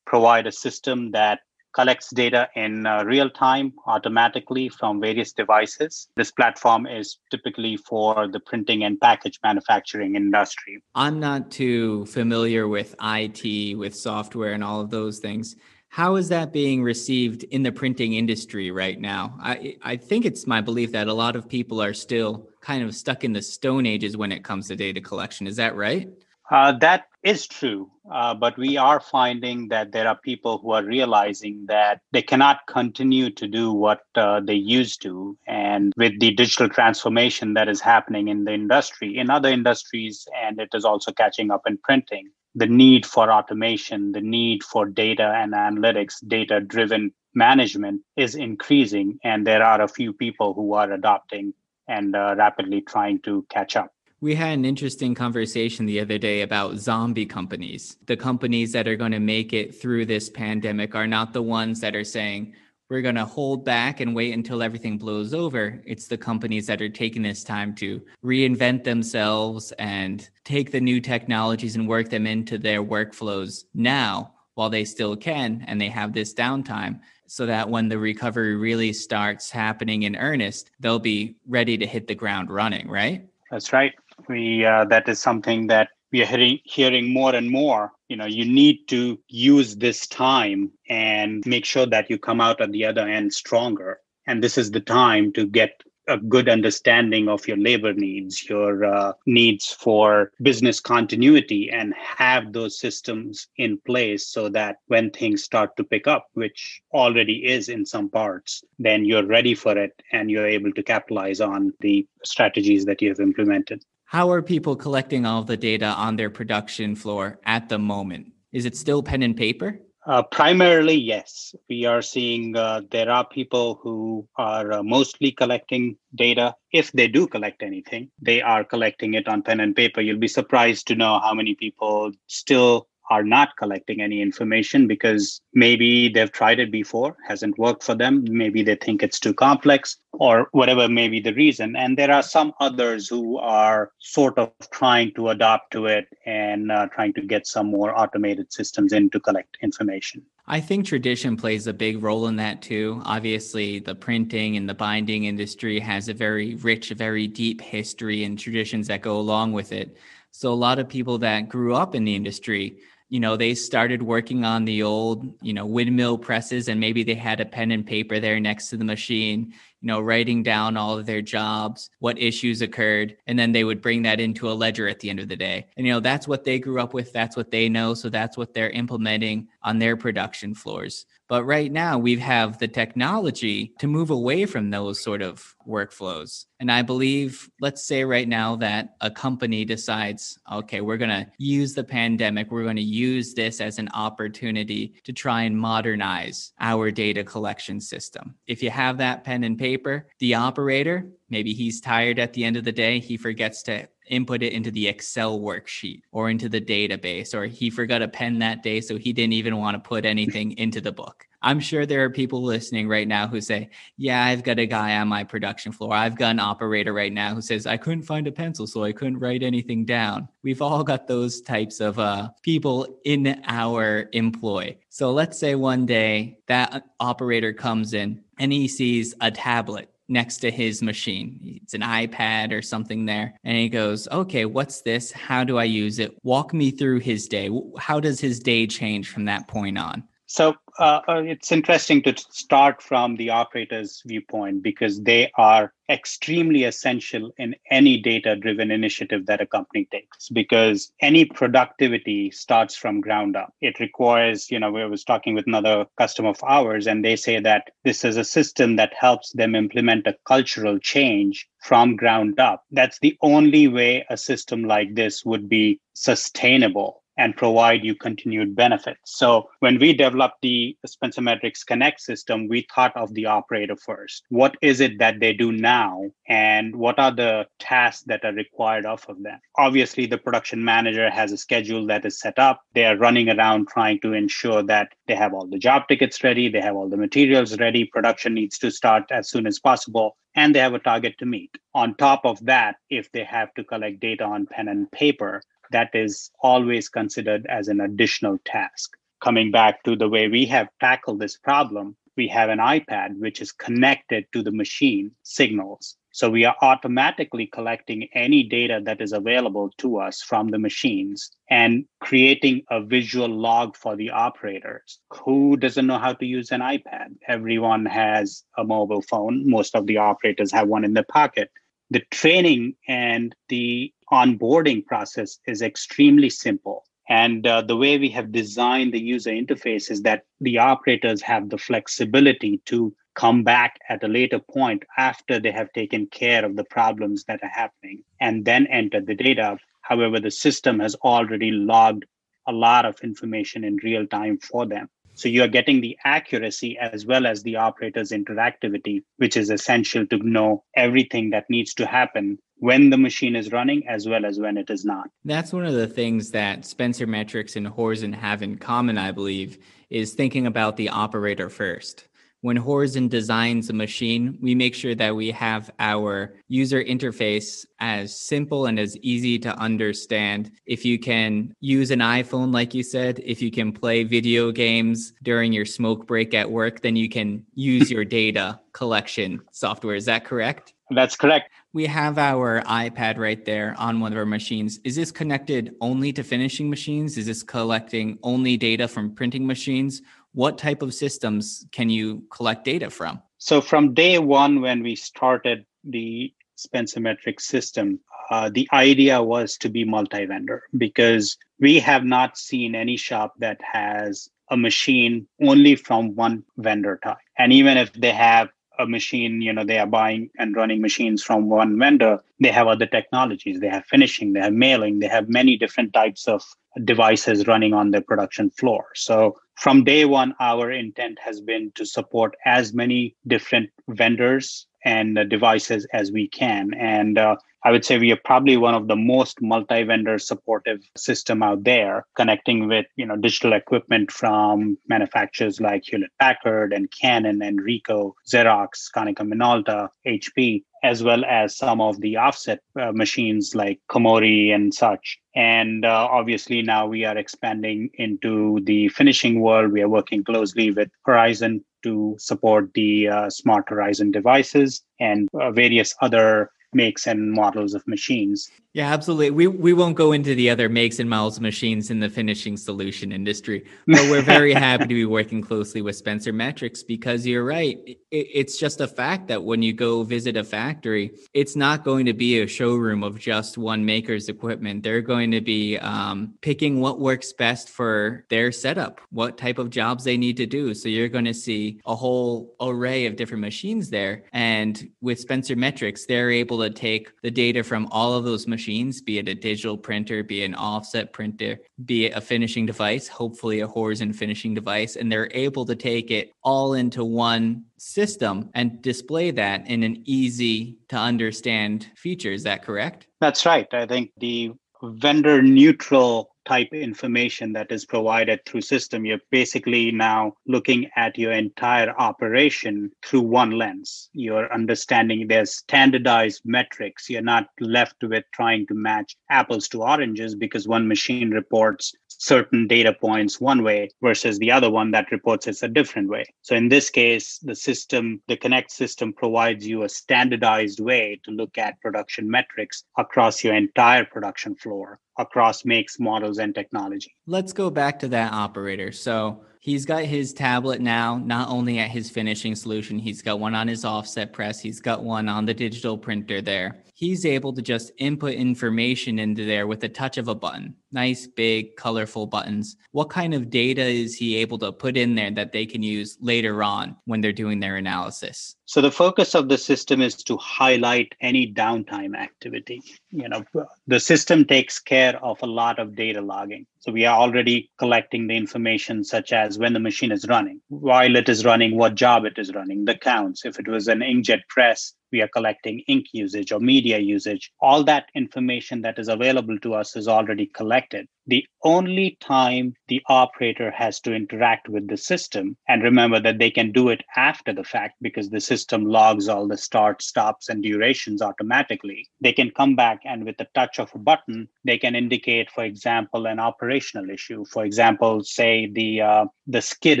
provide 0.06 0.46
a 0.46 0.52
system 0.52 1.10
that 1.10 1.40
collects 1.78 2.10
data 2.10 2.48
in 2.56 2.84
uh, 2.86 3.04
real 3.04 3.30
time 3.30 3.72
automatically 3.86 4.68
from 4.68 5.00
various 5.00 5.32
devices. 5.32 6.08
This 6.16 6.32
platform 6.32 6.88
is 6.88 7.18
typically 7.30 7.76
for 7.76 8.26
the 8.26 8.40
printing 8.40 8.82
and 8.82 9.00
package 9.00 9.38
manufacturing 9.44 10.16
industry. 10.16 10.82
I'm 10.96 11.20
not 11.20 11.52
too 11.52 12.04
familiar 12.06 12.66
with 12.66 12.96
IT, 13.00 13.78
with 13.78 13.94
software, 13.94 14.54
and 14.54 14.64
all 14.64 14.80
of 14.80 14.90
those 14.90 15.20
things. 15.20 15.54
How 15.88 16.16
is 16.16 16.28
that 16.30 16.52
being 16.52 16.82
received 16.82 17.44
in 17.44 17.62
the 17.62 17.70
printing 17.70 18.14
industry 18.14 18.72
right 18.72 19.00
now? 19.00 19.38
I, 19.40 19.76
I 19.80 19.96
think 19.96 20.26
it's 20.26 20.48
my 20.48 20.60
belief 20.60 20.90
that 20.92 21.06
a 21.06 21.14
lot 21.14 21.36
of 21.36 21.48
people 21.48 21.80
are 21.80 21.94
still 21.94 22.48
kind 22.60 22.82
of 22.82 22.92
stuck 22.92 23.22
in 23.22 23.32
the 23.32 23.40
stone 23.40 23.86
ages 23.86 24.16
when 24.16 24.32
it 24.32 24.42
comes 24.42 24.66
to 24.66 24.76
data 24.76 25.00
collection. 25.00 25.46
Is 25.46 25.56
that 25.56 25.76
right? 25.76 26.08
Uh, 26.50 26.72
that 26.72 27.04
is 27.22 27.46
true. 27.46 27.90
Uh, 28.10 28.32
but 28.32 28.56
we 28.56 28.78
are 28.78 29.00
finding 29.00 29.68
that 29.68 29.92
there 29.92 30.08
are 30.08 30.16
people 30.16 30.58
who 30.58 30.70
are 30.70 30.84
realizing 30.84 31.66
that 31.66 32.00
they 32.12 32.22
cannot 32.22 32.60
continue 32.66 33.28
to 33.28 33.46
do 33.46 33.72
what 33.72 34.00
uh, 34.14 34.40
they 34.40 34.54
used 34.54 35.02
to. 35.02 35.36
And 35.46 35.92
with 35.96 36.18
the 36.20 36.32
digital 36.32 36.68
transformation 36.70 37.52
that 37.54 37.68
is 37.68 37.82
happening 37.82 38.28
in 38.28 38.44
the 38.44 38.54
industry, 38.54 39.18
in 39.18 39.28
other 39.28 39.50
industries, 39.50 40.26
and 40.42 40.58
it 40.58 40.70
is 40.72 40.86
also 40.86 41.12
catching 41.12 41.50
up 41.50 41.62
in 41.66 41.76
printing, 41.78 42.30
the 42.54 42.66
need 42.66 43.04
for 43.04 43.30
automation, 43.30 44.12
the 44.12 44.22
need 44.22 44.64
for 44.64 44.86
data 44.86 45.32
and 45.36 45.52
analytics, 45.52 46.14
data 46.26 46.60
driven 46.60 47.12
management 47.34 48.00
is 48.16 48.34
increasing. 48.34 49.18
And 49.22 49.46
there 49.46 49.62
are 49.62 49.82
a 49.82 49.88
few 49.88 50.14
people 50.14 50.54
who 50.54 50.72
are 50.72 50.90
adopting 50.90 51.52
and 51.88 52.16
uh, 52.16 52.36
rapidly 52.38 52.80
trying 52.80 53.20
to 53.22 53.44
catch 53.50 53.76
up. 53.76 53.92
We 54.20 54.34
had 54.34 54.58
an 54.58 54.64
interesting 54.64 55.14
conversation 55.14 55.86
the 55.86 56.00
other 56.00 56.18
day 56.18 56.42
about 56.42 56.78
zombie 56.78 57.24
companies. 57.24 57.98
The 58.06 58.16
companies 58.16 58.72
that 58.72 58.88
are 58.88 58.96
going 58.96 59.12
to 59.12 59.20
make 59.20 59.52
it 59.52 59.80
through 59.80 60.06
this 60.06 60.28
pandemic 60.28 60.96
are 60.96 61.06
not 61.06 61.32
the 61.32 61.42
ones 61.42 61.78
that 61.80 61.94
are 61.94 62.02
saying, 62.02 62.52
we're 62.88 63.02
going 63.02 63.14
to 63.14 63.24
hold 63.24 63.64
back 63.64 64.00
and 64.00 64.16
wait 64.16 64.34
until 64.34 64.60
everything 64.60 64.98
blows 64.98 65.34
over. 65.34 65.80
It's 65.86 66.08
the 66.08 66.18
companies 66.18 66.66
that 66.66 66.82
are 66.82 66.88
taking 66.88 67.22
this 67.22 67.44
time 67.44 67.76
to 67.76 68.02
reinvent 68.24 68.82
themselves 68.82 69.70
and 69.78 70.28
take 70.42 70.72
the 70.72 70.80
new 70.80 71.00
technologies 71.00 71.76
and 71.76 71.86
work 71.86 72.08
them 72.08 72.26
into 72.26 72.58
their 72.58 72.82
workflows 72.82 73.66
now 73.72 74.34
while 74.54 74.70
they 74.70 74.84
still 74.84 75.14
can 75.14 75.64
and 75.68 75.80
they 75.80 75.90
have 75.90 76.12
this 76.12 76.34
downtime 76.34 76.98
so 77.28 77.46
that 77.46 77.68
when 77.70 77.88
the 77.88 77.98
recovery 77.98 78.56
really 78.56 78.92
starts 78.92 79.48
happening 79.48 80.02
in 80.02 80.16
earnest, 80.16 80.72
they'll 80.80 80.98
be 80.98 81.36
ready 81.46 81.78
to 81.78 81.86
hit 81.86 82.08
the 82.08 82.16
ground 82.16 82.50
running, 82.50 82.88
right? 82.88 83.24
That's 83.52 83.72
right 83.72 83.94
we 84.28 84.64
uh, 84.64 84.84
that 84.86 85.08
is 85.08 85.20
something 85.20 85.66
that 85.68 85.88
we 86.10 86.22
are 86.22 86.26
hearing, 86.26 86.58
hearing 86.64 87.12
more 87.12 87.34
and 87.34 87.50
more 87.50 87.92
you 88.08 88.16
know 88.16 88.26
you 88.26 88.44
need 88.44 88.86
to 88.88 89.18
use 89.28 89.76
this 89.76 90.06
time 90.06 90.70
and 90.88 91.44
make 91.46 91.64
sure 91.64 91.86
that 91.86 92.08
you 92.10 92.18
come 92.18 92.40
out 92.40 92.60
at 92.60 92.72
the 92.72 92.84
other 92.84 93.06
end 93.06 93.32
stronger 93.32 94.00
and 94.26 94.42
this 94.42 94.58
is 94.58 94.70
the 94.70 94.80
time 94.80 95.32
to 95.32 95.46
get 95.46 95.82
a 96.08 96.16
good 96.16 96.48
understanding 96.48 97.28
of 97.28 97.46
your 97.46 97.56
labor 97.58 97.92
needs, 97.92 98.48
your 98.48 98.84
uh, 98.84 99.12
needs 99.26 99.70
for 99.70 100.32
business 100.42 100.80
continuity, 100.80 101.70
and 101.70 101.94
have 101.94 102.52
those 102.52 102.78
systems 102.78 103.48
in 103.58 103.78
place 103.86 104.26
so 104.26 104.48
that 104.48 104.76
when 104.86 105.10
things 105.10 105.44
start 105.44 105.76
to 105.76 105.84
pick 105.84 106.06
up, 106.06 106.26
which 106.32 106.80
already 106.92 107.46
is 107.46 107.68
in 107.68 107.84
some 107.84 108.08
parts, 108.08 108.64
then 108.78 109.04
you're 109.04 109.26
ready 109.26 109.54
for 109.54 109.76
it 109.76 109.92
and 110.12 110.30
you're 110.30 110.46
able 110.46 110.72
to 110.72 110.82
capitalize 110.82 111.40
on 111.40 111.72
the 111.80 112.06
strategies 112.24 112.86
that 112.86 113.02
you 113.02 113.10
have 113.10 113.20
implemented. 113.20 113.82
How 114.10 114.30
are 114.30 114.40
people 114.40 114.74
collecting 114.74 115.26
all 115.26 115.44
the 115.44 115.58
data 115.58 115.84
on 115.84 116.16
their 116.16 116.30
production 116.30 116.96
floor 116.96 117.38
at 117.44 117.68
the 117.68 117.78
moment? 117.78 118.32
Is 118.52 118.64
it 118.64 118.74
still 118.74 119.02
pen 119.02 119.20
and 119.20 119.36
paper? 119.36 119.80
Uh, 120.06 120.22
primarily, 120.22 120.94
yes. 120.94 121.54
We 121.68 121.84
are 121.84 122.00
seeing 122.00 122.56
uh, 122.56 122.80
there 122.90 123.10
are 123.10 123.26
people 123.26 123.78
who 123.82 124.26
are 124.36 124.72
uh, 124.72 124.82
mostly 124.82 125.30
collecting 125.30 125.98
data. 126.14 126.54
If 126.72 126.90
they 126.92 127.06
do 127.06 127.26
collect 127.26 127.62
anything, 127.62 128.10
they 128.18 128.40
are 128.40 128.64
collecting 128.64 129.12
it 129.12 129.28
on 129.28 129.42
pen 129.42 129.60
and 129.60 129.76
paper. 129.76 130.00
You'll 130.00 130.16
be 130.16 130.26
surprised 130.26 130.86
to 130.86 130.94
know 130.94 131.20
how 131.22 131.34
many 131.34 131.54
people 131.54 132.12
still 132.28 132.88
are 133.10 133.22
not 133.22 133.56
collecting 133.56 134.00
any 134.00 134.20
information 134.20 134.86
because 134.86 135.40
maybe 135.54 136.08
they've 136.08 136.32
tried 136.32 136.58
it 136.60 136.70
before, 136.70 137.16
hasn't 137.26 137.58
worked 137.58 137.82
for 137.82 137.94
them. 137.94 138.24
Maybe 138.28 138.62
they 138.62 138.76
think 138.76 139.02
it's 139.02 139.20
too 139.20 139.34
complex 139.34 139.98
or 140.12 140.48
whatever 140.52 140.88
may 140.88 141.08
be 141.08 141.20
the 141.20 141.34
reason. 141.34 141.76
And 141.76 141.96
there 141.96 142.10
are 142.10 142.22
some 142.22 142.52
others 142.60 143.08
who 143.08 143.38
are 143.38 143.92
sort 143.98 144.38
of 144.38 144.52
trying 144.72 145.14
to 145.14 145.28
adopt 145.28 145.72
to 145.72 145.86
it 145.86 146.06
and 146.26 146.70
uh, 146.70 146.86
trying 146.94 147.12
to 147.14 147.22
get 147.22 147.46
some 147.46 147.66
more 147.70 147.98
automated 147.98 148.52
systems 148.52 148.92
in 148.92 149.10
to 149.10 149.20
collect 149.20 149.56
information. 149.62 150.22
I 150.50 150.60
think 150.60 150.86
tradition 150.86 151.36
plays 151.36 151.66
a 151.66 151.74
big 151.74 152.02
role 152.02 152.26
in 152.26 152.36
that 152.36 152.62
too. 152.62 153.02
Obviously, 153.04 153.80
the 153.80 153.94
printing 153.94 154.56
and 154.56 154.66
the 154.66 154.74
binding 154.74 155.24
industry 155.24 155.78
has 155.78 156.08
a 156.08 156.14
very 156.14 156.54
rich, 156.54 156.88
very 156.90 157.26
deep 157.26 157.60
history 157.60 158.24
and 158.24 158.38
traditions 158.38 158.86
that 158.88 159.02
go 159.02 159.18
along 159.18 159.52
with 159.52 159.72
it. 159.72 159.98
So, 160.30 160.50
a 160.50 160.54
lot 160.54 160.78
of 160.78 160.88
people 160.88 161.18
that 161.18 161.50
grew 161.50 161.74
up 161.74 161.94
in 161.94 162.04
the 162.04 162.14
industry 162.14 162.78
you 163.08 163.20
know 163.20 163.36
they 163.36 163.54
started 163.54 164.02
working 164.02 164.44
on 164.44 164.64
the 164.64 164.82
old 164.82 165.26
you 165.42 165.52
know 165.52 165.66
windmill 165.66 166.18
presses 166.18 166.68
and 166.68 166.80
maybe 166.80 167.02
they 167.02 167.14
had 167.14 167.40
a 167.40 167.44
pen 167.44 167.70
and 167.70 167.86
paper 167.86 168.20
there 168.20 168.38
next 168.40 168.68
to 168.68 168.76
the 168.76 168.84
machine 168.84 169.52
you 169.80 169.86
know 169.86 170.00
writing 170.00 170.42
down 170.42 170.76
all 170.76 170.98
of 170.98 171.06
their 171.06 171.22
jobs 171.22 171.90
what 172.00 172.18
issues 172.18 172.62
occurred 172.62 173.16
and 173.26 173.38
then 173.38 173.52
they 173.52 173.64
would 173.64 173.80
bring 173.80 174.02
that 174.02 174.20
into 174.20 174.50
a 174.50 174.52
ledger 174.52 174.88
at 174.88 175.00
the 175.00 175.10
end 175.10 175.20
of 175.20 175.28
the 175.28 175.36
day. 175.36 175.66
And 175.76 175.86
you 175.86 175.92
know 175.92 176.00
that's 176.00 176.26
what 176.26 176.44
they 176.44 176.58
grew 176.58 176.80
up 176.80 176.94
with 176.94 177.12
that's 177.12 177.36
what 177.36 177.50
they 177.50 177.68
know 177.68 177.94
so 177.94 178.08
that's 178.08 178.36
what 178.36 178.54
they're 178.54 178.70
implementing 178.70 179.48
on 179.62 179.78
their 179.78 179.96
production 179.96 180.54
floors. 180.54 181.06
But 181.28 181.44
right 181.44 181.70
now 181.70 181.98
we 181.98 182.16
have 182.16 182.58
the 182.58 182.68
technology 182.68 183.74
to 183.78 183.86
move 183.86 184.10
away 184.10 184.46
from 184.46 184.70
those 184.70 185.00
sort 185.02 185.22
of 185.22 185.54
workflows. 185.68 186.46
And 186.60 186.72
I 186.72 186.82
believe, 186.82 187.48
let's 187.60 187.84
say 187.84 188.04
right 188.04 188.26
now 188.26 188.56
that 188.56 188.96
a 189.00 189.10
company 189.10 189.64
decides, 189.64 190.38
okay, 190.50 190.80
we're 190.80 190.96
going 190.96 191.10
to 191.10 191.26
use 191.38 191.74
the 191.74 191.84
pandemic, 191.84 192.50
we're 192.50 192.64
going 192.64 192.76
to 192.76 192.82
use 192.82 193.34
this 193.34 193.60
as 193.60 193.78
an 193.78 193.88
opportunity 193.94 194.94
to 195.04 195.12
try 195.12 195.42
and 195.42 195.56
modernize 195.56 196.52
our 196.58 196.90
data 196.90 197.22
collection 197.22 197.80
system. 197.80 198.34
If 198.46 198.62
you 198.62 198.70
have 198.70 198.98
that 198.98 199.24
pen 199.24 199.44
and 199.44 199.58
paper, 199.58 200.08
the 200.18 200.34
operator, 200.34 201.06
maybe 201.28 201.52
he's 201.52 201.80
tired 201.80 202.18
at 202.18 202.32
the 202.32 202.44
end 202.44 202.56
of 202.56 202.64
the 202.64 202.72
day, 202.72 202.98
he 202.98 203.16
forgets 203.16 203.62
to 203.64 203.86
input 204.08 204.42
it 204.42 204.54
into 204.54 204.70
the 204.70 204.88
Excel 204.88 205.38
worksheet 205.38 206.00
or 206.12 206.30
into 206.30 206.48
the 206.48 206.60
database, 206.60 207.34
or 207.34 207.44
he 207.44 207.68
forgot 207.70 208.02
a 208.02 208.08
pen 208.08 208.38
that 208.38 208.62
day, 208.62 208.80
so 208.80 208.96
he 208.96 209.12
didn't 209.12 209.34
even 209.34 209.58
want 209.58 209.74
to 209.74 209.88
put 209.88 210.06
anything 210.06 210.52
into 210.52 210.80
the 210.80 210.92
book. 210.92 211.26
I'm 211.40 211.60
sure 211.60 211.86
there 211.86 212.04
are 212.04 212.10
people 212.10 212.42
listening 212.42 212.88
right 212.88 213.06
now 213.06 213.28
who 213.28 213.40
say, 213.40 213.70
Yeah, 213.96 214.24
I've 214.24 214.42
got 214.42 214.58
a 214.58 214.66
guy 214.66 214.96
on 214.96 215.08
my 215.08 215.24
production 215.24 215.72
floor. 215.72 215.94
I've 215.94 216.16
got 216.16 216.30
an 216.32 216.40
operator 216.40 216.92
right 216.92 217.12
now 217.12 217.34
who 217.34 217.42
says, 217.42 217.66
I 217.66 217.76
couldn't 217.76 218.02
find 218.02 218.26
a 218.26 218.32
pencil, 218.32 218.66
so 218.66 218.82
I 218.84 218.92
couldn't 218.92 219.18
write 219.18 219.42
anything 219.42 219.84
down. 219.84 220.28
We've 220.42 220.62
all 220.62 220.82
got 220.82 221.06
those 221.06 221.40
types 221.40 221.80
of 221.80 221.98
uh, 221.98 222.30
people 222.42 223.00
in 223.04 223.40
our 223.46 224.08
employ. 224.12 224.76
So 224.88 225.12
let's 225.12 225.38
say 225.38 225.54
one 225.54 225.86
day 225.86 226.38
that 226.46 226.84
operator 226.98 227.52
comes 227.52 227.94
in 227.94 228.22
and 228.38 228.52
he 228.52 228.66
sees 228.66 229.14
a 229.20 229.30
tablet 229.30 229.90
next 230.08 230.38
to 230.38 230.50
his 230.50 230.82
machine. 230.82 231.60
It's 231.62 231.74
an 231.74 231.82
iPad 231.82 232.52
or 232.52 232.62
something 232.62 233.04
there. 233.04 233.34
And 233.44 233.56
he 233.56 233.68
goes, 233.68 234.08
Okay, 234.08 234.44
what's 234.44 234.80
this? 234.80 235.12
How 235.12 235.44
do 235.44 235.58
I 235.58 235.64
use 235.64 236.00
it? 236.00 236.18
Walk 236.24 236.52
me 236.52 236.70
through 236.72 237.00
his 237.00 237.28
day. 237.28 237.50
How 237.78 238.00
does 238.00 238.18
his 238.20 238.40
day 238.40 238.66
change 238.66 239.10
from 239.10 239.26
that 239.26 239.46
point 239.46 239.78
on? 239.78 240.02
So 240.30 240.56
uh, 240.78 241.00
uh, 241.08 241.22
it's 241.24 241.50
interesting 241.50 242.02
to 242.02 242.14
start 242.18 242.82
from 242.82 243.16
the 243.16 243.30
operator's 243.30 244.02
viewpoint 244.04 244.62
because 244.62 245.02
they 245.02 245.30
are 245.36 245.72
extremely 245.88 246.64
essential 246.64 247.32
in 247.38 247.56
any 247.70 247.98
data 247.98 248.36
driven 248.36 248.70
initiative 248.70 249.24
that 249.24 249.40
a 249.40 249.46
company 249.46 249.88
takes 249.90 250.28
because 250.28 250.92
any 251.00 251.24
productivity 251.24 252.30
starts 252.30 252.76
from 252.76 253.00
ground 253.00 253.36
up. 253.36 253.54
It 253.62 253.80
requires 253.80 254.50
you 254.50 254.60
know 254.60 254.70
we 254.70 254.84
was 254.84 255.02
talking 255.02 255.34
with 255.34 255.46
another 255.46 255.86
customer 255.96 256.28
of 256.28 256.44
ours 256.44 256.86
and 256.86 257.02
they 257.02 257.16
say 257.16 257.40
that 257.40 257.70
this 257.84 258.04
is 258.04 258.18
a 258.18 258.24
system 258.24 258.76
that 258.76 258.92
helps 258.92 259.32
them 259.32 259.54
implement 259.54 260.06
a 260.06 260.16
cultural 260.26 260.78
change 260.78 261.48
from 261.62 261.96
ground 261.96 262.38
up. 262.38 262.64
That's 262.70 262.98
the 262.98 263.16
only 263.22 263.66
way 263.66 264.04
a 264.10 264.18
system 264.18 264.64
like 264.64 264.94
this 264.94 265.24
would 265.24 265.48
be 265.48 265.80
sustainable 265.94 267.02
and 267.18 267.36
provide 267.36 267.84
you 267.84 267.94
continued 267.94 268.54
benefits. 268.56 269.00
So 269.04 269.50
when 269.58 269.78
we 269.78 269.92
developed 269.92 270.36
the 270.40 270.76
Spencer 270.86 271.20
Metrics 271.20 271.64
Connect 271.64 272.00
system, 272.00 272.48
we 272.48 272.66
thought 272.74 272.96
of 272.96 273.12
the 273.12 273.26
operator 273.26 273.76
first. 273.76 274.24
What 274.30 274.56
is 274.62 274.80
it 274.80 274.98
that 275.00 275.20
they 275.20 275.32
do 275.32 275.52
now? 275.52 276.04
And 276.28 276.74
what 276.76 276.98
are 276.98 277.14
the 277.14 277.46
tasks 277.58 278.04
that 278.06 278.24
are 278.24 278.32
required 278.32 278.86
of 278.86 279.04
them? 279.20 279.40
Obviously, 279.56 280.06
the 280.06 280.18
production 280.18 280.64
manager 280.64 281.10
has 281.10 281.32
a 281.32 281.36
schedule 281.36 281.86
that 281.88 282.06
is 282.06 282.20
set 282.20 282.38
up. 282.38 282.62
They 282.74 282.84
are 282.84 282.96
running 282.96 283.28
around 283.28 283.68
trying 283.68 284.00
to 284.00 284.12
ensure 284.12 284.62
that 284.64 284.92
they 285.08 285.16
have 285.16 285.34
all 285.34 285.46
the 285.46 285.58
job 285.58 285.88
tickets 285.88 286.22
ready, 286.22 286.48
they 286.48 286.60
have 286.60 286.76
all 286.76 286.88
the 286.88 286.96
materials 286.96 287.58
ready, 287.58 287.84
production 287.84 288.34
needs 288.34 288.58
to 288.58 288.70
start 288.70 289.04
as 289.10 289.28
soon 289.28 289.46
as 289.46 289.58
possible 289.58 290.16
and 290.34 290.54
they 290.54 290.60
have 290.60 290.74
a 290.74 290.78
target 290.78 291.16
to 291.18 291.26
meet. 291.26 291.50
On 291.74 291.96
top 291.96 292.20
of 292.24 292.44
that, 292.44 292.76
if 292.90 293.10
they 293.10 293.24
have 293.24 293.52
to 293.54 293.64
collect 293.64 293.98
data 293.98 294.24
on 294.24 294.46
pen 294.46 294.68
and 294.68 294.90
paper, 294.92 295.42
that 295.72 295.90
is 295.94 296.30
always 296.40 296.88
considered 296.88 297.46
as 297.46 297.68
an 297.68 297.80
additional 297.80 298.38
task. 298.44 298.96
Coming 299.20 299.50
back 299.50 299.82
to 299.84 299.96
the 299.96 300.08
way 300.08 300.28
we 300.28 300.46
have 300.46 300.68
tackled 300.80 301.20
this 301.20 301.36
problem, 301.36 301.96
we 302.16 302.28
have 302.28 302.50
an 302.50 302.58
iPad 302.58 303.18
which 303.18 303.40
is 303.40 303.52
connected 303.52 304.26
to 304.32 304.42
the 304.42 304.52
machine 304.52 305.12
signals. 305.22 305.96
So 306.10 306.28
we 306.28 306.44
are 306.44 306.56
automatically 306.62 307.46
collecting 307.46 308.08
any 308.12 308.42
data 308.42 308.80
that 308.84 309.00
is 309.00 309.12
available 309.12 309.70
to 309.78 309.98
us 309.98 310.20
from 310.20 310.48
the 310.48 310.58
machines 310.58 311.30
and 311.48 311.84
creating 312.00 312.62
a 312.70 312.82
visual 312.82 313.28
log 313.28 313.76
for 313.76 313.94
the 313.94 314.10
operators. 314.10 314.98
Who 315.12 315.56
doesn't 315.56 315.86
know 315.86 315.98
how 315.98 316.14
to 316.14 316.26
use 316.26 316.50
an 316.50 316.60
iPad? 316.60 317.14
Everyone 317.28 317.86
has 317.86 318.42
a 318.56 318.64
mobile 318.64 319.02
phone. 319.02 319.48
Most 319.48 319.76
of 319.76 319.86
the 319.86 319.98
operators 319.98 320.50
have 320.50 320.66
one 320.66 320.84
in 320.84 320.94
their 320.94 321.04
pocket. 321.04 321.50
The 321.90 322.02
training 322.10 322.74
and 322.88 323.32
the 323.48 323.92
onboarding 324.12 324.84
process 324.86 325.38
is 325.46 325.62
extremely 325.62 326.30
simple. 326.30 326.84
And 327.08 327.46
uh, 327.46 327.62
the 327.62 327.76
way 327.76 327.96
we 327.98 328.10
have 328.10 328.32
designed 328.32 328.92
the 328.92 329.00
user 329.00 329.30
interface 329.30 329.90
is 329.90 330.02
that 330.02 330.24
the 330.40 330.58
operators 330.58 331.22
have 331.22 331.48
the 331.48 331.56
flexibility 331.56 332.60
to 332.66 332.94
come 333.14 333.42
back 333.42 333.78
at 333.88 334.04
a 334.04 334.08
later 334.08 334.38
point 334.38 334.84
after 334.96 335.40
they 335.40 335.50
have 335.50 335.72
taken 335.72 336.06
care 336.06 336.44
of 336.44 336.54
the 336.54 336.64
problems 336.64 337.24
that 337.24 337.42
are 337.42 337.48
happening 337.48 338.04
and 338.20 338.44
then 338.44 338.66
enter 338.66 339.00
the 339.00 339.14
data. 339.14 339.56
However, 339.80 340.20
the 340.20 340.30
system 340.30 340.78
has 340.80 340.94
already 340.96 341.50
logged 341.50 342.04
a 342.46 342.52
lot 342.52 342.84
of 342.84 343.00
information 343.02 343.64
in 343.64 343.76
real 343.82 344.06
time 344.06 344.38
for 344.38 344.66
them. 344.66 344.88
So 345.14 345.28
you 345.28 345.42
are 345.42 345.48
getting 345.48 345.80
the 345.80 345.98
accuracy 346.04 346.78
as 346.78 347.04
well 347.04 347.26
as 347.26 347.42
the 347.42 347.56
operator's 347.56 348.12
interactivity, 348.12 349.02
which 349.16 349.36
is 349.36 349.50
essential 349.50 350.06
to 350.06 350.18
know 350.18 350.62
everything 350.76 351.30
that 351.30 351.50
needs 351.50 351.74
to 351.74 351.86
happen 351.86 352.38
when 352.58 352.90
the 352.90 352.98
machine 352.98 353.36
is 353.36 353.52
running 353.52 353.86
as 353.88 354.08
well 354.08 354.24
as 354.24 354.38
when 354.38 354.56
it 354.56 354.70
is 354.70 354.84
not. 354.84 355.08
That's 355.24 355.52
one 355.52 355.66
of 355.66 355.74
the 355.74 355.86
things 355.86 356.30
that 356.32 356.64
Spencer 356.64 357.06
Metrics 357.06 357.56
and 357.56 357.66
Horizon 357.66 358.12
have 358.12 358.42
in 358.42 358.58
common, 358.58 358.98
I 358.98 359.12
believe, 359.12 359.58
is 359.90 360.14
thinking 360.14 360.46
about 360.46 360.76
the 360.76 360.88
operator 360.88 361.48
first 361.48 362.08
when 362.40 362.56
Horizon 362.56 363.08
designs 363.08 363.68
a 363.68 363.72
machine, 363.72 364.38
we 364.40 364.54
make 364.54 364.74
sure 364.74 364.94
that 364.94 365.14
we 365.14 365.30
have 365.32 365.70
our 365.80 366.34
user 366.46 366.82
interface 366.82 367.66
as 367.80 368.18
simple 368.18 368.66
and 368.66 368.78
as 368.78 368.96
easy 368.98 369.38
to 369.40 369.58
understand. 369.58 370.52
If 370.64 370.84
you 370.84 370.98
can 370.98 371.54
use 371.60 371.90
an 371.90 371.98
iPhone, 371.98 372.52
like 372.52 372.74
you 372.74 372.82
said, 372.82 373.20
if 373.24 373.42
you 373.42 373.50
can 373.50 373.72
play 373.72 374.04
video 374.04 374.52
games 374.52 375.14
during 375.22 375.52
your 375.52 375.66
smoke 375.66 376.06
break 376.06 376.32
at 376.32 376.50
work, 376.50 376.80
then 376.80 376.94
you 376.94 377.08
can 377.08 377.44
use 377.54 377.90
your 377.90 378.04
data 378.18 378.60
collection 378.72 379.40
software. 379.50 379.96
Is 379.96 380.04
that 380.04 380.24
correct? 380.24 380.74
That's 380.90 381.16
correct. 381.16 381.50
We 381.72 381.86
have 381.86 382.16
our 382.16 382.62
iPad 382.62 383.18
right 383.18 383.44
there 383.44 383.74
on 383.78 384.00
one 384.00 384.12
of 384.12 384.18
our 384.18 384.24
machines. 384.24 384.80
Is 384.84 384.96
this 384.96 385.10
connected 385.10 385.74
only 385.80 386.12
to 386.14 386.22
finishing 386.22 386.70
machines? 386.70 387.18
Is 387.18 387.26
this 387.26 387.42
collecting 387.42 388.18
only 388.22 388.56
data 388.56 388.88
from 388.88 389.14
printing 389.14 389.46
machines? 389.46 390.00
what 390.38 390.58
type 390.58 390.82
of 390.82 390.94
systems 390.94 391.66
can 391.72 391.90
you 391.90 392.22
collect 392.30 392.64
data 392.64 392.90
from? 392.90 393.20
So, 393.38 393.60
from 393.60 393.94
day 393.94 394.18
one, 394.18 394.60
when 394.60 394.82
we 394.82 394.94
started 394.94 395.64
the 395.84 396.32
Spencer 396.56 397.00
Metrics 397.00 397.44
system, 397.44 398.00
uh, 398.30 398.48
the 398.48 398.68
idea 398.72 399.22
was 399.22 399.56
to 399.58 399.68
be 399.68 399.84
multi 399.84 400.26
vendor 400.26 400.62
because 400.76 401.36
we 401.58 401.80
have 401.80 402.04
not 402.04 402.36
seen 402.36 402.74
any 402.74 402.96
shop 402.96 403.34
that 403.38 403.60
has 403.62 404.28
a 404.50 404.56
machine 404.56 405.26
only 405.42 405.76
from 405.76 406.14
one 406.14 406.44
vendor 406.56 407.00
type. 407.02 407.18
And 407.38 407.52
even 407.52 407.76
if 407.76 407.92
they 407.92 408.12
have 408.12 408.48
a 408.78 408.86
machine, 408.86 409.42
you 409.42 409.52
know, 409.52 409.64
they 409.64 409.78
are 409.78 409.86
buying 409.86 410.30
and 410.38 410.54
running 410.54 410.80
machines 410.80 411.22
from 411.22 411.48
one 411.48 411.78
vendor, 411.78 412.22
they 412.40 412.50
have 412.50 412.68
other 412.68 412.86
technologies. 412.86 413.58
They 413.60 413.68
have 413.68 413.84
finishing, 413.86 414.32
they 414.32 414.40
have 414.40 414.52
mailing, 414.52 415.00
they 415.00 415.08
have 415.08 415.28
many 415.28 415.56
different 415.56 415.92
types 415.92 416.28
of 416.28 416.44
devices 416.84 417.46
running 417.48 417.74
on 417.74 417.90
their 417.90 418.00
production 418.00 418.50
floor. 418.50 418.86
So 418.94 419.36
from 419.56 419.82
day 419.82 420.04
one, 420.04 420.34
our 420.38 420.70
intent 420.70 421.18
has 421.18 421.40
been 421.40 421.72
to 421.74 421.84
support 421.84 422.36
as 422.46 422.72
many 422.72 423.16
different 423.26 423.70
vendors 423.88 424.67
and 424.84 425.18
devices 425.28 425.86
as 425.92 426.12
we 426.12 426.28
can. 426.28 426.72
And 426.74 427.18
uh, 427.18 427.36
I 427.64 427.72
would 427.72 427.84
say 427.84 427.98
we 427.98 428.12
are 428.12 428.20
probably 428.24 428.56
one 428.56 428.74
of 428.74 428.86
the 428.86 428.96
most 428.96 429.42
multi-vendor 429.42 430.18
supportive 430.18 430.80
system 430.96 431.42
out 431.42 431.64
there, 431.64 432.06
connecting 432.16 432.68
with 432.68 432.86
you 432.96 433.04
know 433.04 433.16
digital 433.16 433.52
equipment 433.52 434.12
from 434.12 434.78
manufacturers 434.88 435.60
like 435.60 435.84
Hewlett 435.84 436.12
Packard 436.20 436.72
and 436.72 436.88
Canon 436.90 437.42
and 437.42 437.60
Ricoh, 437.60 438.12
Xerox, 438.32 438.90
Konica 438.94 439.26
Minolta, 439.26 439.88
HP, 440.06 440.62
as 440.84 441.02
well 441.02 441.24
as 441.24 441.56
some 441.56 441.80
of 441.80 442.00
the 442.00 442.16
offset 442.16 442.60
uh, 442.80 442.92
machines 442.92 443.54
like 443.54 443.80
Komori 443.90 444.54
and 444.54 444.72
such. 444.72 445.18
And 445.34 445.84
uh, 445.84 446.08
obviously, 446.10 446.62
now 446.62 446.86
we 446.86 447.04
are 447.04 447.18
expanding 447.18 447.90
into 447.94 448.60
the 448.64 448.88
finishing 448.88 449.40
world. 449.40 449.72
We 449.72 449.82
are 449.82 449.88
working 449.88 450.22
closely 450.22 450.70
with 450.70 450.90
Horizon 451.04 451.64
to 451.82 452.16
support 452.18 452.72
the 452.74 453.08
uh, 453.08 453.30
Smart 453.30 453.68
Horizon 453.68 454.10
devices 454.10 454.82
and 455.00 455.28
uh, 455.34 455.50
various 455.50 455.94
other 456.00 456.50
makes 456.72 457.06
and 457.06 457.32
models 457.32 457.74
of 457.74 457.86
machines. 457.86 458.50
Yeah, 458.78 458.94
absolutely. 458.94 459.32
We 459.32 459.48
we 459.48 459.72
won't 459.72 459.96
go 459.96 460.12
into 460.12 460.36
the 460.36 460.50
other 460.50 460.68
makes 460.68 461.00
and 461.00 461.10
models 461.10 461.38
of 461.38 461.42
machines 461.42 461.90
in 461.90 461.98
the 461.98 462.08
finishing 462.08 462.56
solution 462.56 463.10
industry, 463.10 463.66
but 463.88 464.02
we're 464.08 464.22
very 464.22 464.54
happy 464.68 464.84
to 464.84 464.94
be 464.94 465.04
working 465.04 465.42
closely 465.42 465.82
with 465.82 465.96
Spencer 465.96 466.32
Metrics 466.32 466.84
because 466.84 467.26
you're 467.26 467.44
right. 467.44 467.76
It, 467.86 467.98
it's 468.12 468.56
just 468.56 468.80
a 468.80 468.86
fact 468.86 469.26
that 469.26 469.42
when 469.42 469.62
you 469.62 469.72
go 469.72 470.04
visit 470.04 470.36
a 470.36 470.44
factory, 470.44 471.10
it's 471.34 471.56
not 471.56 471.82
going 471.82 472.06
to 472.06 472.12
be 472.12 472.40
a 472.40 472.46
showroom 472.46 473.02
of 473.02 473.18
just 473.18 473.58
one 473.58 473.84
maker's 473.84 474.28
equipment. 474.28 474.84
They're 474.84 475.00
going 475.00 475.32
to 475.32 475.40
be 475.40 475.76
um, 475.78 476.34
picking 476.40 476.78
what 476.78 477.00
works 477.00 477.32
best 477.32 477.70
for 477.70 478.26
their 478.30 478.52
setup, 478.52 479.00
what 479.10 479.36
type 479.36 479.58
of 479.58 479.70
jobs 479.70 480.04
they 480.04 480.16
need 480.16 480.36
to 480.36 480.46
do. 480.46 480.72
So 480.72 480.88
you're 480.88 481.08
going 481.08 481.24
to 481.24 481.34
see 481.34 481.80
a 481.84 481.96
whole 481.96 482.54
array 482.60 483.06
of 483.06 483.16
different 483.16 483.40
machines 483.40 483.90
there. 483.90 484.22
And 484.32 484.88
with 485.00 485.18
Spencer 485.18 485.56
Metrics, 485.56 486.06
they're 486.06 486.30
able 486.30 486.60
to 486.60 486.70
take 486.70 487.20
the 487.22 487.30
data 487.32 487.64
from 487.64 487.88
all 487.90 488.14
of 488.14 488.22
those 488.22 488.46
machines 488.46 488.67
machines, 488.68 489.00
be 489.00 489.18
it 489.18 489.28
a 489.28 489.34
digital 489.34 489.78
printer, 489.78 490.22
be 490.22 490.42
it 490.42 490.46
an 490.46 490.54
offset 490.54 491.12
printer, 491.12 491.58
be 491.86 492.04
it 492.06 492.14
a 492.14 492.20
finishing 492.20 492.66
device, 492.66 493.08
hopefully 493.08 493.60
a 493.60 493.68
horizon 493.68 494.12
finishing 494.12 494.52
device, 494.52 494.96
and 494.96 495.10
they're 495.10 495.30
able 495.32 495.64
to 495.64 495.74
take 495.74 496.10
it 496.10 496.32
all 496.42 496.74
into 496.74 497.02
one 497.02 497.64
system 497.78 498.50
and 498.54 498.82
display 498.82 499.30
that 499.30 499.66
in 499.68 499.82
an 499.82 500.02
easy 500.04 500.76
to 500.88 500.96
understand 500.96 501.90
feature. 501.96 502.32
Is 502.32 502.42
that 502.42 502.62
correct? 502.62 503.06
That's 503.20 503.46
right. 503.46 503.66
I 503.72 503.86
think 503.86 504.10
the 504.18 504.52
vendor 504.82 505.40
neutral 505.40 506.36
type 506.48 506.72
information 506.72 507.52
that 507.52 507.70
is 507.70 507.84
provided 507.84 508.40
through 508.46 508.62
system 508.62 509.04
you're 509.04 509.20
basically 509.30 509.92
now 509.92 510.32
looking 510.46 510.88
at 510.96 511.18
your 511.18 511.32
entire 511.32 511.90
operation 511.98 512.90
through 513.04 513.20
one 513.20 513.50
lens. 513.50 514.08
You're 514.14 514.52
understanding 514.52 515.28
there's 515.28 515.56
standardized 515.56 516.42
metrics. 516.44 517.10
You're 517.10 517.22
not 517.22 517.48
left 517.60 517.96
with 518.02 518.24
trying 518.32 518.66
to 518.68 518.74
match 518.74 519.16
apples 519.30 519.68
to 519.68 519.82
oranges 519.82 520.34
because 520.34 520.66
one 520.66 520.88
machine 520.88 521.30
reports 521.30 521.92
certain 522.18 522.66
data 522.66 522.92
points 522.92 523.40
one 523.40 523.62
way 523.62 523.88
versus 524.02 524.38
the 524.38 524.52
other 524.52 524.70
one 524.70 524.90
that 524.90 525.10
reports 525.10 525.46
it 525.46 525.62
a 525.62 525.68
different 525.68 526.08
way. 526.08 526.24
So 526.42 526.54
in 526.54 526.68
this 526.68 526.90
case, 526.90 527.38
the 527.38 527.54
system, 527.54 528.20
the 528.28 528.36
Connect 528.36 528.70
system 528.70 529.12
provides 529.12 529.66
you 529.66 529.84
a 529.84 529.88
standardized 529.88 530.80
way 530.80 531.20
to 531.24 531.30
look 531.30 531.56
at 531.56 531.80
production 531.80 532.30
metrics 532.30 532.84
across 532.98 533.42
your 533.42 533.54
entire 533.54 534.04
production 534.04 534.54
floor, 534.56 534.98
across 535.18 535.64
makes, 535.64 535.98
models, 535.98 536.38
and 536.38 536.54
technology. 536.54 537.14
Let's 537.26 537.52
go 537.52 537.70
back 537.70 537.98
to 538.00 538.08
that 538.08 538.32
operator. 538.32 538.92
So 538.92 539.44
he's 539.68 539.84
got 539.84 540.04
his 540.04 540.32
tablet 540.32 540.80
now, 540.80 541.18
not 541.18 541.48
only 541.48 541.78
at 541.78 541.90
his 541.90 542.10
finishing 542.10 542.54
solution, 542.54 542.98
he's 542.98 543.22
got 543.22 543.40
one 543.40 543.54
on 543.54 543.68
his 543.68 543.84
offset 543.84 544.32
press, 544.32 544.60
he's 544.60 544.80
got 544.80 545.04
one 545.04 545.28
on 545.28 545.46
the 545.46 545.54
digital 545.54 545.96
printer 545.96 546.40
there 546.40 546.82
he's 546.98 547.24
able 547.24 547.52
to 547.52 547.62
just 547.62 547.92
input 547.98 548.32
information 548.32 549.20
into 549.20 549.46
there 549.46 549.68
with 549.68 549.78
the 549.78 549.88
touch 549.88 550.18
of 550.18 550.26
a 550.26 550.34
button. 550.34 550.74
Nice, 550.90 551.28
big, 551.28 551.76
colorful 551.76 552.26
buttons. 552.26 552.76
What 552.90 553.08
kind 553.08 553.34
of 553.34 553.50
data 553.50 553.82
is 553.82 554.16
he 554.16 554.34
able 554.34 554.58
to 554.58 554.72
put 554.72 554.96
in 554.96 555.14
there 555.14 555.30
that 555.30 555.52
they 555.52 555.64
can 555.64 555.80
use 555.80 556.18
later 556.20 556.60
on 556.60 556.96
when 557.04 557.20
they're 557.20 557.32
doing 557.32 557.60
their 557.60 557.76
analysis? 557.76 558.56
So 558.68 558.82
the 558.82 558.90
focus 558.90 559.34
of 559.34 559.48
the 559.48 559.56
system 559.56 560.02
is 560.02 560.14
to 560.24 560.36
highlight 560.36 561.14
any 561.22 561.50
downtime 561.50 562.14
activity. 562.14 562.82
You 563.10 563.30
know, 563.30 563.42
the 563.86 563.98
system 563.98 564.44
takes 564.44 564.78
care 564.78 565.16
of 565.24 565.42
a 565.42 565.46
lot 565.46 565.78
of 565.78 565.96
data 565.96 566.20
logging. 566.20 566.66
So 566.80 566.92
we 566.92 567.06
are 567.06 567.18
already 567.18 567.70
collecting 567.78 568.26
the 568.26 568.36
information 568.36 569.04
such 569.04 569.32
as 569.32 569.58
when 569.58 569.72
the 569.72 569.80
machine 569.80 570.12
is 570.12 570.28
running, 570.28 570.60
while 570.68 571.16
it 571.16 571.30
is 571.30 571.46
running, 571.46 571.78
what 571.78 571.94
job 571.94 572.26
it 572.26 572.36
is 572.36 572.52
running, 572.52 572.84
the 572.84 572.94
counts. 572.94 573.46
If 573.46 573.58
it 573.58 573.66
was 573.66 573.88
an 573.88 574.00
inkjet 574.00 574.42
press, 574.50 574.92
we 575.12 575.22
are 575.22 575.28
collecting 575.28 575.80
ink 575.88 576.06
usage 576.12 576.52
or 576.52 576.60
media 576.60 576.98
usage. 576.98 577.50
All 577.60 577.84
that 577.84 578.06
information 578.14 578.82
that 578.82 578.98
is 578.98 579.08
available 579.08 579.58
to 579.60 579.74
us 579.74 579.96
is 579.96 580.08
already 580.08 580.46
collected. 580.46 581.06
The 581.28 581.46
only 581.62 582.16
time 582.20 582.74
the 582.88 583.02
operator 583.06 583.70
has 583.70 584.00
to 584.00 584.14
interact 584.14 584.66
with 584.66 584.88
the 584.88 584.96
system, 584.96 585.58
and 585.68 585.82
remember 585.82 586.18
that 586.20 586.38
they 586.38 586.50
can 586.50 586.72
do 586.72 586.88
it 586.88 587.02
after 587.16 587.52
the 587.52 587.64
fact 587.64 587.96
because 588.00 588.30
the 588.30 588.40
system 588.40 588.86
logs 588.86 589.28
all 589.28 589.46
the 589.46 589.58
start, 589.58 590.00
stops, 590.00 590.48
and 590.48 590.62
durations 590.62 591.20
automatically. 591.20 592.08
They 592.22 592.32
can 592.32 592.50
come 592.50 592.76
back 592.76 593.00
and 593.04 593.26
with 593.26 593.36
the 593.36 593.48
touch 593.54 593.78
of 593.78 593.90
a 593.94 593.98
button, 593.98 594.48
they 594.64 594.78
can 594.78 594.94
indicate, 594.94 595.50
for 595.50 595.64
example, 595.64 596.26
an 596.26 596.40
operational 596.40 597.10
issue. 597.10 597.44
For 597.44 597.64
example, 597.64 598.24
say 598.24 598.70
the 598.72 599.02
uh, 599.02 599.24
the 599.46 599.60
skid 599.60 600.00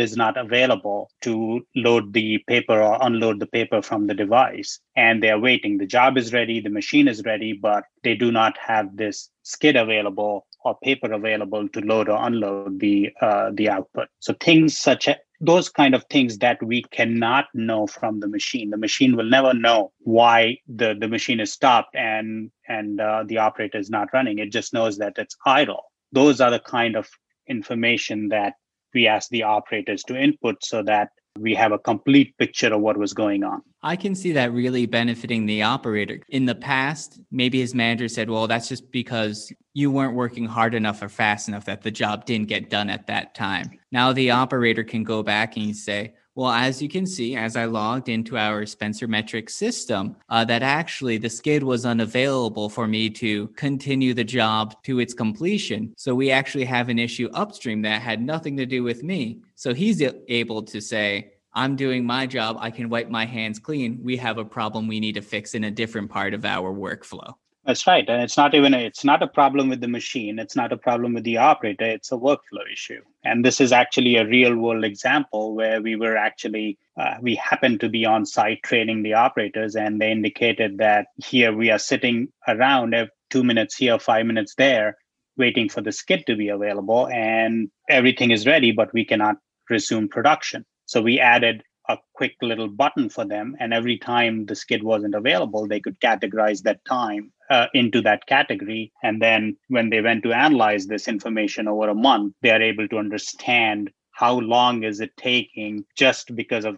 is 0.00 0.16
not 0.16 0.38
available 0.38 1.10
to 1.22 1.60
load 1.76 2.14
the 2.14 2.38
paper 2.48 2.80
or 2.80 2.98
unload 3.02 3.38
the 3.38 3.46
paper 3.46 3.82
from 3.82 4.06
the 4.06 4.14
device 4.14 4.80
and 4.98 5.22
they 5.22 5.30
are 5.30 5.38
waiting. 5.38 5.78
The 5.78 5.86
job 5.86 6.18
is 6.18 6.32
ready, 6.32 6.60
the 6.60 6.70
machine 6.70 7.06
is 7.06 7.22
ready, 7.24 7.52
but 7.52 7.84
they 8.02 8.16
do 8.16 8.32
not 8.32 8.58
have 8.58 8.96
this 8.96 9.30
skid 9.44 9.76
available 9.76 10.46
or 10.64 10.76
paper 10.82 11.12
available 11.12 11.68
to 11.68 11.80
load 11.80 12.08
or 12.08 12.18
unload 12.20 12.80
the 12.80 13.10
uh, 13.22 13.50
the 13.54 13.70
output. 13.70 14.08
So 14.18 14.34
things 14.34 14.76
such 14.76 15.06
as 15.06 15.16
those 15.40 15.68
kind 15.68 15.94
of 15.94 16.04
things 16.10 16.38
that 16.38 16.60
we 16.60 16.82
cannot 16.90 17.46
know 17.54 17.86
from 17.86 18.18
the 18.18 18.26
machine. 18.26 18.70
The 18.70 18.76
machine 18.76 19.14
will 19.14 19.30
never 19.36 19.54
know 19.54 19.92
why 20.00 20.58
the, 20.66 20.96
the 20.98 21.06
machine 21.06 21.38
is 21.38 21.52
stopped 21.52 21.94
and 21.94 22.50
and 22.66 23.00
uh, 23.00 23.22
the 23.24 23.38
operator 23.38 23.78
is 23.78 23.90
not 23.90 24.08
running. 24.12 24.40
It 24.40 24.50
just 24.50 24.74
knows 24.74 24.98
that 24.98 25.12
it's 25.16 25.36
idle. 25.46 25.84
Those 26.10 26.40
are 26.40 26.50
the 26.50 26.58
kind 26.58 26.96
of 26.96 27.08
information 27.46 28.30
that 28.30 28.54
we 28.92 29.06
ask 29.06 29.30
the 29.30 29.44
operators 29.44 30.02
to 30.04 30.16
input 30.16 30.64
so 30.64 30.82
that 30.82 31.10
we 31.40 31.54
have 31.54 31.72
a 31.72 31.78
complete 31.78 32.36
picture 32.38 32.72
of 32.72 32.80
what 32.80 32.96
was 32.96 33.12
going 33.12 33.44
on. 33.44 33.62
I 33.82 33.96
can 33.96 34.14
see 34.14 34.32
that 34.32 34.52
really 34.52 34.86
benefiting 34.86 35.46
the 35.46 35.62
operator. 35.62 36.20
In 36.28 36.46
the 36.46 36.54
past, 36.54 37.20
maybe 37.30 37.60
his 37.60 37.74
manager 37.74 38.08
said, 38.08 38.28
well, 38.28 38.46
that's 38.46 38.68
just 38.68 38.90
because 38.90 39.52
you 39.72 39.90
weren't 39.90 40.14
working 40.14 40.46
hard 40.46 40.74
enough 40.74 41.00
or 41.02 41.08
fast 41.08 41.48
enough 41.48 41.64
that 41.66 41.82
the 41.82 41.90
job 41.90 42.24
didn't 42.24 42.48
get 42.48 42.70
done 42.70 42.90
at 42.90 43.06
that 43.06 43.34
time. 43.34 43.78
Now 43.92 44.12
the 44.12 44.32
operator 44.32 44.82
can 44.82 45.04
go 45.04 45.22
back 45.22 45.56
and 45.56 45.76
say, 45.76 46.14
well, 46.38 46.52
as 46.52 46.80
you 46.80 46.88
can 46.88 47.04
see, 47.04 47.34
as 47.34 47.56
I 47.56 47.64
logged 47.64 48.08
into 48.08 48.38
our 48.38 48.64
Spencer 48.64 49.08
Metrics 49.08 49.56
system, 49.56 50.14
uh, 50.28 50.44
that 50.44 50.62
actually 50.62 51.18
the 51.18 51.28
skid 51.28 51.64
was 51.64 51.84
unavailable 51.84 52.68
for 52.68 52.86
me 52.86 53.10
to 53.10 53.48
continue 53.56 54.14
the 54.14 54.22
job 54.22 54.80
to 54.84 55.00
its 55.00 55.14
completion. 55.14 55.92
So 55.96 56.14
we 56.14 56.30
actually 56.30 56.66
have 56.66 56.90
an 56.90 56.98
issue 57.00 57.28
upstream 57.34 57.82
that 57.82 58.02
had 58.02 58.22
nothing 58.22 58.56
to 58.58 58.66
do 58.66 58.84
with 58.84 59.02
me. 59.02 59.40
So 59.56 59.74
he's 59.74 60.00
able 60.28 60.62
to 60.62 60.80
say, 60.80 61.32
I'm 61.54 61.74
doing 61.74 62.06
my 62.06 62.24
job. 62.24 62.56
I 62.60 62.70
can 62.70 62.88
wipe 62.88 63.10
my 63.10 63.26
hands 63.26 63.58
clean. 63.58 63.98
We 64.00 64.16
have 64.18 64.38
a 64.38 64.44
problem 64.44 64.86
we 64.86 65.00
need 65.00 65.16
to 65.16 65.22
fix 65.22 65.56
in 65.56 65.64
a 65.64 65.72
different 65.72 66.08
part 66.08 66.34
of 66.34 66.44
our 66.44 66.72
workflow. 66.72 67.34
That's 67.68 67.86
right. 67.86 68.08
And 68.08 68.22
it's 68.22 68.38
not 68.38 68.54
even 68.54 68.72
a, 68.72 68.78
it's 68.78 69.04
not 69.04 69.22
a 69.22 69.26
problem 69.26 69.68
with 69.68 69.82
the 69.82 69.88
machine. 69.88 70.38
It's 70.38 70.56
not 70.56 70.72
a 70.72 70.76
problem 70.78 71.12
with 71.12 71.24
the 71.24 71.36
operator. 71.36 71.84
It's 71.84 72.10
a 72.10 72.16
workflow 72.16 72.64
issue. 72.72 73.02
And 73.24 73.44
this 73.44 73.60
is 73.60 73.72
actually 73.72 74.16
a 74.16 74.26
real 74.26 74.56
world 74.56 74.86
example 74.86 75.54
where 75.54 75.82
we 75.82 75.94
were 75.94 76.16
actually 76.16 76.78
uh, 76.98 77.16
we 77.20 77.34
happened 77.34 77.80
to 77.80 77.90
be 77.90 78.06
on 78.06 78.24
site 78.24 78.62
training 78.62 79.02
the 79.02 79.12
operators 79.12 79.76
and 79.76 80.00
they 80.00 80.10
indicated 80.10 80.78
that 80.78 81.08
here 81.22 81.54
we 81.54 81.70
are 81.70 81.78
sitting 81.78 82.32
around 82.48 82.94
two 83.28 83.44
minutes 83.44 83.76
here, 83.76 83.98
five 83.98 84.24
minutes 84.24 84.54
there, 84.54 84.96
waiting 85.36 85.68
for 85.68 85.82
the 85.82 85.92
skid 85.92 86.24
to 86.26 86.36
be 86.36 86.48
available 86.48 87.06
and 87.08 87.70
everything 87.90 88.30
is 88.30 88.46
ready, 88.46 88.72
but 88.72 88.90
we 88.94 89.04
cannot 89.04 89.36
resume 89.68 90.08
production. 90.08 90.64
So 90.86 91.02
we 91.02 91.20
added 91.20 91.62
a 91.90 91.98
quick 92.14 92.36
little 92.40 92.68
button 92.68 93.10
for 93.10 93.26
them. 93.26 93.56
And 93.60 93.74
every 93.74 93.98
time 93.98 94.46
the 94.46 94.54
skid 94.54 94.82
wasn't 94.82 95.14
available, 95.14 95.68
they 95.68 95.80
could 95.80 96.00
categorize 96.00 96.62
that 96.62 96.82
time 96.86 97.30
uh, 97.50 97.66
into 97.74 98.00
that 98.02 98.26
category. 98.26 98.92
And 99.02 99.20
then 99.20 99.56
when 99.68 99.90
they 99.90 100.00
went 100.00 100.22
to 100.24 100.32
analyze 100.32 100.86
this 100.86 101.08
information 101.08 101.68
over 101.68 101.88
a 101.88 101.94
month, 101.94 102.34
they 102.42 102.50
are 102.50 102.62
able 102.62 102.88
to 102.88 102.98
understand 102.98 103.90
how 104.12 104.38
long 104.40 104.82
is 104.82 105.00
it 105.00 105.16
taking 105.16 105.84
just 105.96 106.34
because 106.34 106.64
of 106.64 106.76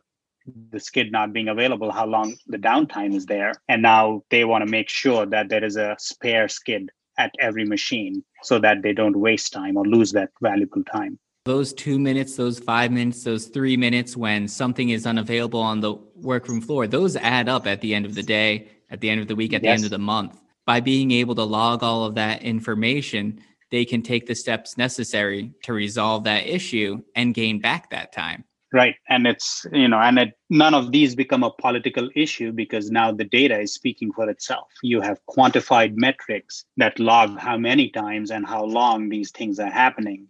the 0.70 0.80
skid 0.80 1.12
not 1.12 1.32
being 1.32 1.48
available, 1.48 1.90
how 1.90 2.06
long 2.06 2.34
the 2.46 2.58
downtime 2.58 3.14
is 3.14 3.26
there. 3.26 3.54
And 3.68 3.82
now 3.82 4.22
they 4.30 4.44
want 4.44 4.64
to 4.64 4.70
make 4.70 4.88
sure 4.88 5.26
that 5.26 5.48
there 5.48 5.64
is 5.64 5.76
a 5.76 5.96
spare 5.98 6.48
skid 6.48 6.90
at 7.18 7.34
every 7.38 7.64
machine 7.64 8.24
so 8.42 8.58
that 8.58 8.82
they 8.82 8.92
don't 8.92 9.18
waste 9.18 9.52
time 9.52 9.76
or 9.76 9.84
lose 9.84 10.12
that 10.12 10.30
valuable 10.40 10.82
time 10.84 11.18
those 11.44 11.72
two 11.72 11.98
minutes, 11.98 12.36
those 12.36 12.58
five 12.58 12.92
minutes, 12.92 13.24
those 13.24 13.46
three 13.46 13.76
minutes 13.76 14.16
when 14.16 14.46
something 14.46 14.90
is 14.90 15.06
unavailable 15.06 15.60
on 15.60 15.80
the 15.80 15.94
workroom 16.16 16.60
floor, 16.60 16.86
those 16.86 17.16
add 17.16 17.48
up 17.48 17.66
at 17.66 17.80
the 17.80 17.94
end 17.94 18.04
of 18.04 18.14
the 18.14 18.22
day, 18.22 18.68
at 18.90 19.00
the 19.00 19.08
end 19.08 19.20
of 19.20 19.28
the 19.28 19.34
week, 19.34 19.52
at 19.52 19.62
yes. 19.62 19.68
the 19.68 19.74
end 19.74 19.84
of 19.84 19.90
the 19.90 19.98
month. 19.98 20.38
By 20.70 20.78
being 20.78 21.10
able 21.10 21.34
to 21.34 21.42
log 21.42 21.82
all 21.82 22.04
of 22.04 22.14
that 22.14 22.42
information, 22.42 23.40
they 23.72 23.84
can 23.84 24.02
take 24.02 24.26
the 24.26 24.36
steps 24.36 24.78
necessary 24.78 25.52
to 25.64 25.72
resolve 25.72 26.22
that 26.24 26.46
issue 26.46 27.02
and 27.16 27.34
gain 27.34 27.60
back 27.60 27.90
that 27.90 28.12
time. 28.12 28.44
Right. 28.72 28.94
And 29.08 29.26
it's, 29.26 29.66
you 29.72 29.88
know, 29.88 29.98
and 29.98 30.16
it, 30.16 30.38
none 30.48 30.74
of 30.74 30.92
these 30.92 31.16
become 31.16 31.42
a 31.42 31.50
political 31.50 32.08
issue 32.14 32.52
because 32.52 32.88
now 32.88 33.10
the 33.10 33.24
data 33.24 33.58
is 33.58 33.74
speaking 33.74 34.12
for 34.12 34.30
itself. 34.30 34.68
You 34.84 35.00
have 35.00 35.18
quantified 35.28 35.96
metrics 35.96 36.64
that 36.76 37.00
log 37.00 37.36
how 37.36 37.56
many 37.58 37.90
times 37.90 38.30
and 38.30 38.46
how 38.46 38.64
long 38.64 39.08
these 39.08 39.32
things 39.32 39.58
are 39.58 39.70
happening 39.70 40.28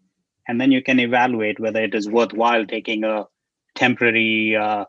and 0.51 0.61
then 0.61 0.73
you 0.73 0.83
can 0.83 0.99
evaluate 0.99 1.61
whether 1.61 1.83
it 1.83 1.95
is 1.95 2.09
worthwhile 2.09 2.67
taking 2.67 3.05
a 3.05 3.27
temporary 3.75 4.57
uh, 4.57 4.85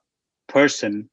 person 0.47 1.09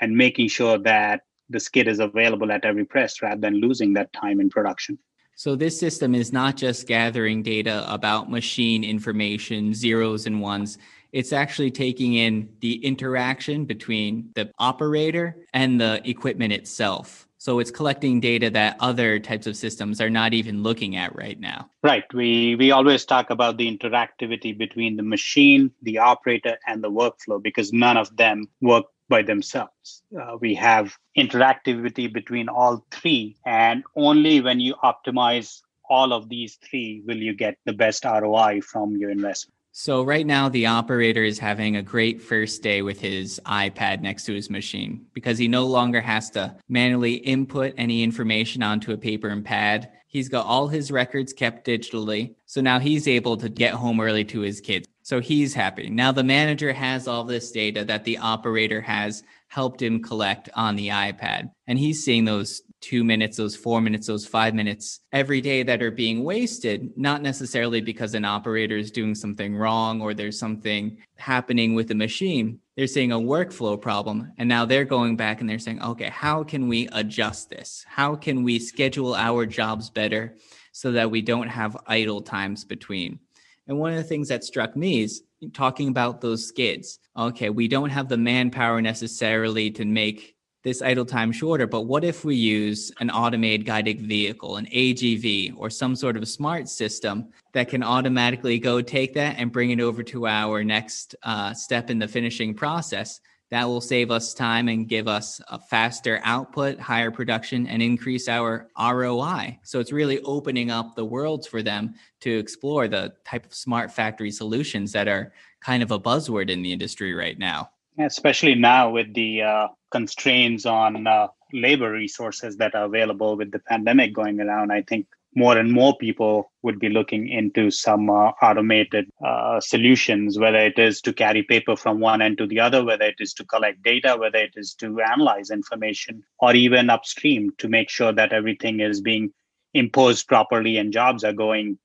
and 0.00 0.16
making 0.16 0.48
sure 0.48 0.76
that 0.76 1.22
the 1.50 1.60
skid 1.60 1.88
is 1.88 1.98
available 1.98 2.50
at 2.50 2.64
every 2.64 2.84
press 2.84 3.20
rather 3.20 3.40
than 3.40 3.54
losing 3.54 3.92
that 3.94 4.12
time 4.12 4.40
in 4.40 4.48
production. 4.48 4.98
So 5.34 5.56
this 5.56 5.78
system 5.78 6.14
is 6.14 6.32
not 6.32 6.56
just 6.56 6.86
gathering 6.86 7.42
data 7.42 7.84
about 7.92 8.30
machine 8.30 8.84
information, 8.84 9.72
zeros 9.72 10.26
and 10.26 10.40
ones. 10.40 10.78
It's 11.12 11.32
actually 11.32 11.70
taking 11.70 12.14
in 12.14 12.50
the 12.60 12.84
interaction 12.84 13.64
between 13.64 14.30
the 14.34 14.50
operator 14.58 15.36
and 15.54 15.80
the 15.80 16.02
equipment 16.08 16.52
itself. 16.52 17.26
So 17.38 17.58
it's 17.58 17.70
collecting 17.70 18.20
data 18.20 18.50
that 18.50 18.76
other 18.80 19.18
types 19.18 19.46
of 19.46 19.56
systems 19.56 19.98
are 19.98 20.10
not 20.10 20.34
even 20.34 20.62
looking 20.62 20.96
at 20.96 21.16
right 21.16 21.40
now. 21.40 21.70
Right. 21.82 22.04
We 22.12 22.54
we 22.56 22.70
always 22.70 23.06
talk 23.06 23.30
about 23.30 23.56
the 23.56 23.66
interactivity 23.66 24.56
between 24.56 24.98
the 24.98 25.02
machine, 25.02 25.70
the 25.80 26.00
operator, 26.00 26.58
and 26.66 26.84
the 26.84 26.90
workflow 26.90 27.42
because 27.42 27.72
none 27.72 27.96
of 27.96 28.14
them 28.14 28.44
work 28.60 28.84
by 29.10 29.20
themselves. 29.20 30.02
Uh, 30.18 30.38
we 30.40 30.54
have 30.54 30.96
interactivity 31.18 32.10
between 32.10 32.48
all 32.48 32.86
three, 32.90 33.36
and 33.44 33.84
only 33.94 34.40
when 34.40 34.60
you 34.60 34.74
optimize 34.82 35.60
all 35.90 36.14
of 36.14 36.30
these 36.30 36.56
three 36.64 37.02
will 37.04 37.18
you 37.18 37.34
get 37.34 37.58
the 37.66 37.74
best 37.74 38.06
ROI 38.06 38.62
from 38.62 38.96
your 38.96 39.10
investment. 39.10 39.59
So, 39.72 40.02
right 40.02 40.26
now, 40.26 40.48
the 40.48 40.66
operator 40.66 41.22
is 41.22 41.38
having 41.38 41.76
a 41.76 41.82
great 41.82 42.20
first 42.20 42.60
day 42.62 42.82
with 42.82 43.00
his 43.00 43.40
iPad 43.46 44.02
next 44.02 44.24
to 44.24 44.34
his 44.34 44.50
machine 44.50 45.06
because 45.14 45.38
he 45.38 45.46
no 45.46 45.64
longer 45.66 46.00
has 46.00 46.28
to 46.30 46.56
manually 46.68 47.14
input 47.14 47.74
any 47.78 48.02
information 48.02 48.64
onto 48.64 48.92
a 48.92 48.98
paper 48.98 49.28
and 49.28 49.44
pad. 49.44 49.92
He's 50.08 50.28
got 50.28 50.44
all 50.44 50.66
his 50.66 50.90
records 50.90 51.32
kept 51.32 51.64
digitally. 51.64 52.34
So 52.46 52.60
now 52.60 52.80
he's 52.80 53.06
able 53.06 53.36
to 53.36 53.48
get 53.48 53.74
home 53.74 54.00
early 54.00 54.24
to 54.24 54.40
his 54.40 54.60
kids. 54.60 54.88
So 55.02 55.20
he's 55.20 55.54
happy. 55.54 55.88
Now 55.88 56.10
the 56.10 56.24
manager 56.24 56.72
has 56.72 57.06
all 57.06 57.22
this 57.22 57.52
data 57.52 57.84
that 57.84 58.02
the 58.02 58.18
operator 58.18 58.80
has 58.80 59.22
helped 59.46 59.80
him 59.80 60.02
collect 60.02 60.48
on 60.54 60.74
the 60.74 60.88
iPad. 60.88 61.52
And 61.68 61.78
he's 61.78 62.04
seeing 62.04 62.24
those 62.24 62.62
two 62.80 63.04
minutes, 63.04 63.36
those 63.36 63.54
four 63.54 63.80
minutes, 63.80 64.06
those 64.06 64.26
five 64.26 64.54
minutes 64.54 65.00
every 65.12 65.40
day 65.40 65.62
that 65.62 65.82
are 65.82 65.90
being 65.90 66.24
wasted, 66.24 66.90
not 66.96 67.22
necessarily 67.22 67.80
because 67.80 68.14
an 68.14 68.24
operator 68.24 68.76
is 68.76 68.90
doing 68.90 69.14
something 69.14 69.54
wrong 69.54 70.00
or 70.00 70.14
there's 70.14 70.38
something 70.38 70.98
happening 71.16 71.74
with 71.74 71.88
the 71.88 71.94
machine. 71.94 72.58
They're 72.76 72.86
seeing 72.86 73.12
a 73.12 73.18
workflow 73.18 73.80
problem. 73.80 74.32
And 74.38 74.48
now 74.48 74.64
they're 74.64 74.84
going 74.84 75.16
back 75.16 75.40
and 75.40 75.48
they're 75.48 75.58
saying, 75.58 75.82
okay, 75.82 76.08
how 76.08 76.42
can 76.42 76.68
we 76.68 76.88
adjust 76.92 77.50
this? 77.50 77.84
How 77.86 78.16
can 78.16 78.42
we 78.42 78.58
schedule 78.58 79.14
our 79.14 79.44
jobs 79.44 79.90
better 79.90 80.36
so 80.72 80.92
that 80.92 81.10
we 81.10 81.20
don't 81.20 81.48
have 81.48 81.76
idle 81.86 82.22
times 82.22 82.64
between? 82.64 83.20
And 83.68 83.78
one 83.78 83.92
of 83.92 83.98
the 83.98 84.04
things 84.04 84.28
that 84.28 84.42
struck 84.42 84.74
me 84.74 85.02
is 85.02 85.22
talking 85.52 85.88
about 85.88 86.20
those 86.20 86.46
skids. 86.46 86.98
Okay, 87.16 87.50
we 87.50 87.68
don't 87.68 87.90
have 87.90 88.08
the 88.08 88.16
manpower 88.16 88.80
necessarily 88.80 89.70
to 89.72 89.84
make 89.84 90.36
this 90.62 90.82
idle 90.82 91.06
time 91.06 91.32
shorter, 91.32 91.66
but 91.66 91.82
what 91.82 92.04
if 92.04 92.24
we 92.24 92.36
use 92.36 92.92
an 93.00 93.10
automated 93.10 93.64
guided 93.64 94.00
vehicle, 94.00 94.56
an 94.56 94.66
AGV, 94.66 95.54
or 95.56 95.70
some 95.70 95.96
sort 95.96 96.16
of 96.16 96.28
smart 96.28 96.68
system 96.68 97.28
that 97.52 97.68
can 97.68 97.82
automatically 97.82 98.58
go 98.58 98.82
take 98.82 99.14
that 99.14 99.36
and 99.38 99.52
bring 99.52 99.70
it 99.70 99.80
over 99.80 100.02
to 100.02 100.26
our 100.26 100.62
next 100.62 101.14
uh, 101.22 101.54
step 101.54 101.88
in 101.88 101.98
the 101.98 102.08
finishing 102.08 102.54
process? 102.54 103.20
That 103.50 103.64
will 103.64 103.80
save 103.80 104.12
us 104.12 104.32
time 104.32 104.68
and 104.68 104.86
give 104.86 105.08
us 105.08 105.40
a 105.48 105.58
faster 105.58 106.20
output, 106.22 106.78
higher 106.78 107.10
production, 107.10 107.66
and 107.66 107.82
increase 107.82 108.28
our 108.28 108.68
ROI. 108.78 109.58
So 109.64 109.80
it's 109.80 109.90
really 109.90 110.20
opening 110.20 110.70
up 110.70 110.94
the 110.94 111.04
worlds 111.04 111.48
for 111.48 111.60
them 111.60 111.94
to 112.20 112.38
explore 112.38 112.86
the 112.86 113.14
type 113.24 113.44
of 113.46 113.54
smart 113.54 113.90
factory 113.90 114.30
solutions 114.30 114.92
that 114.92 115.08
are 115.08 115.32
kind 115.60 115.82
of 115.82 115.90
a 115.90 115.98
buzzword 115.98 116.48
in 116.48 116.62
the 116.62 116.72
industry 116.72 117.12
right 117.12 117.38
now 117.38 117.70
especially 117.98 118.54
now 118.54 118.90
with 118.90 119.12
the 119.14 119.42
uh, 119.42 119.68
constraints 119.90 120.66
on 120.66 121.06
uh, 121.06 121.28
labor 121.52 121.90
resources 121.90 122.56
that 122.56 122.74
are 122.74 122.84
available 122.84 123.36
with 123.36 123.50
the 123.50 123.58
pandemic 123.58 124.14
going 124.14 124.40
around 124.40 124.70
i 124.70 124.82
think 124.82 125.06
more 125.34 125.58
and 125.58 125.72
more 125.72 125.96
people 125.98 126.50
would 126.62 126.78
be 126.80 126.88
looking 126.88 127.28
into 127.28 127.70
some 127.70 128.10
uh, 128.10 128.32
automated 128.42 129.08
uh, 129.24 129.60
solutions 129.60 130.38
whether 130.38 130.58
it 130.58 130.78
is 130.78 131.00
to 131.00 131.12
carry 131.12 131.42
paper 131.42 131.76
from 131.76 132.00
one 132.00 132.22
end 132.22 132.38
to 132.38 132.46
the 132.46 132.60
other 132.60 132.84
whether 132.84 133.04
it 133.04 133.16
is 133.18 133.32
to 133.32 133.44
collect 133.44 133.82
data 133.82 134.16
whether 134.18 134.38
it 134.38 134.52
is 134.56 134.74
to 134.74 135.00
analyze 135.00 135.50
information 135.50 136.22
or 136.40 136.54
even 136.54 136.90
upstream 136.90 137.50
to 137.58 137.68
make 137.68 137.88
sure 137.88 138.12
that 138.12 138.32
everything 138.32 138.80
is 138.80 139.00
being 139.00 139.32
imposed 139.74 140.26
properly 140.26 140.76
and 140.78 140.92
jobs 140.92 141.22
are 141.24 141.32
going 141.32 141.78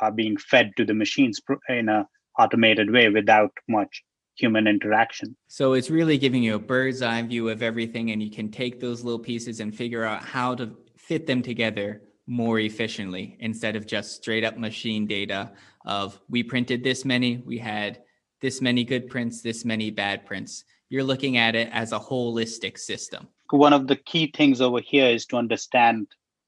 are 0.00 0.12
being 0.12 0.36
fed 0.36 0.70
to 0.76 0.84
the 0.84 0.94
machines 0.94 1.40
in 1.68 1.88
a 1.88 2.06
automated 2.38 2.90
way 2.90 3.08
without 3.08 3.52
much 3.68 4.02
human 4.34 4.66
interaction. 4.66 5.36
So 5.48 5.74
it's 5.74 5.90
really 5.90 6.18
giving 6.18 6.42
you 6.42 6.54
a 6.54 6.58
bird's 6.58 7.02
eye 7.02 7.22
view 7.22 7.48
of 7.48 7.62
everything, 7.62 8.10
and 8.10 8.22
you 8.22 8.30
can 8.30 8.50
take 8.50 8.80
those 8.80 9.04
little 9.04 9.18
pieces 9.18 9.60
and 9.60 9.74
figure 9.74 10.04
out 10.04 10.22
how 10.22 10.54
to 10.54 10.76
fit 10.96 11.26
them 11.26 11.42
together 11.42 12.02
more 12.26 12.60
efficiently 12.60 13.36
instead 13.40 13.76
of 13.76 13.86
just 13.86 14.16
straight 14.16 14.44
up 14.44 14.56
machine 14.56 15.06
data 15.06 15.52
of 15.84 16.20
we 16.28 16.42
printed 16.42 16.82
this 16.82 17.04
many, 17.04 17.42
we 17.44 17.58
had 17.58 18.02
this 18.40 18.60
many 18.60 18.84
good 18.84 19.08
prints, 19.08 19.42
this 19.42 19.64
many 19.64 19.90
bad 19.90 20.24
prints. 20.24 20.64
You're 20.88 21.04
looking 21.04 21.36
at 21.36 21.54
it 21.54 21.68
as 21.72 21.92
a 21.92 21.98
holistic 21.98 22.78
system. 22.78 23.28
One 23.50 23.72
of 23.72 23.86
the 23.86 23.96
key 23.96 24.32
things 24.34 24.60
over 24.60 24.80
here 24.80 25.08
is 25.08 25.26
to 25.26 25.36
understand 25.36 26.06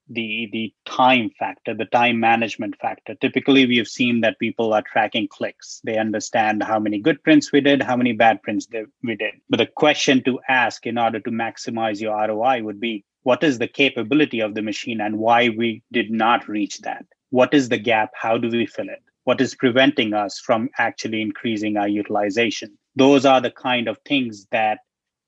the 0.08 0.48
the 0.52 0.72
time 0.84 1.30
factor 1.38 1.74
the 1.74 1.86
time 1.86 2.20
management 2.20 2.76
factor. 2.80 3.14
Typically 3.14 3.66
we 3.66 3.78
have 3.78 3.88
seen 3.88 4.20
that 4.20 4.38
people 4.38 4.72
are 4.74 4.82
tracking 4.82 5.28
clicks. 5.28 5.80
They 5.84 5.98
understand 5.98 6.62
how 6.62 6.78
many 6.78 6.98
good 6.98 7.22
prints 7.22 7.52
we 7.52 7.60
did 7.60 7.82
how 7.82 7.96
many 7.96 8.12
bad 8.12 8.42
prints 8.42 8.68
we 9.02 9.16
did. 9.16 9.34
But 9.48 9.58
the 9.58 9.66
question 9.66 10.22
to 10.24 10.40
ask 10.48 10.86
in 10.86 10.98
order 10.98 11.20
to 11.20 11.30
maximize 11.30 12.00
your 12.00 12.28
roi 12.28 12.62
would 12.62 12.80
be 12.80 13.04
what 13.22 13.42
is 13.42 13.58
the 13.58 13.68
capability 13.68 14.40
of 14.40 14.54
the 14.54 14.62
machine 14.62 15.00
and 15.00 15.18
why 15.18 15.48
we 15.48 15.82
did 15.92 16.10
not 16.10 16.46
reach 16.46 16.78
that? 16.82 17.06
What 17.30 17.54
is 17.54 17.70
the 17.70 17.78
gap? 17.78 18.10
How 18.14 18.36
do 18.36 18.50
we 18.50 18.66
fill 18.66 18.90
it? 18.90 19.02
What 19.24 19.40
is 19.40 19.54
preventing 19.54 20.12
us 20.12 20.38
from 20.38 20.68
actually 20.78 21.22
increasing 21.22 21.78
our 21.78 21.88
utilization? 21.88 22.76
Those 22.94 23.24
are 23.24 23.40
the 23.40 23.50
kind 23.50 23.88
of 23.88 23.98
things 24.04 24.46
that 24.50 24.80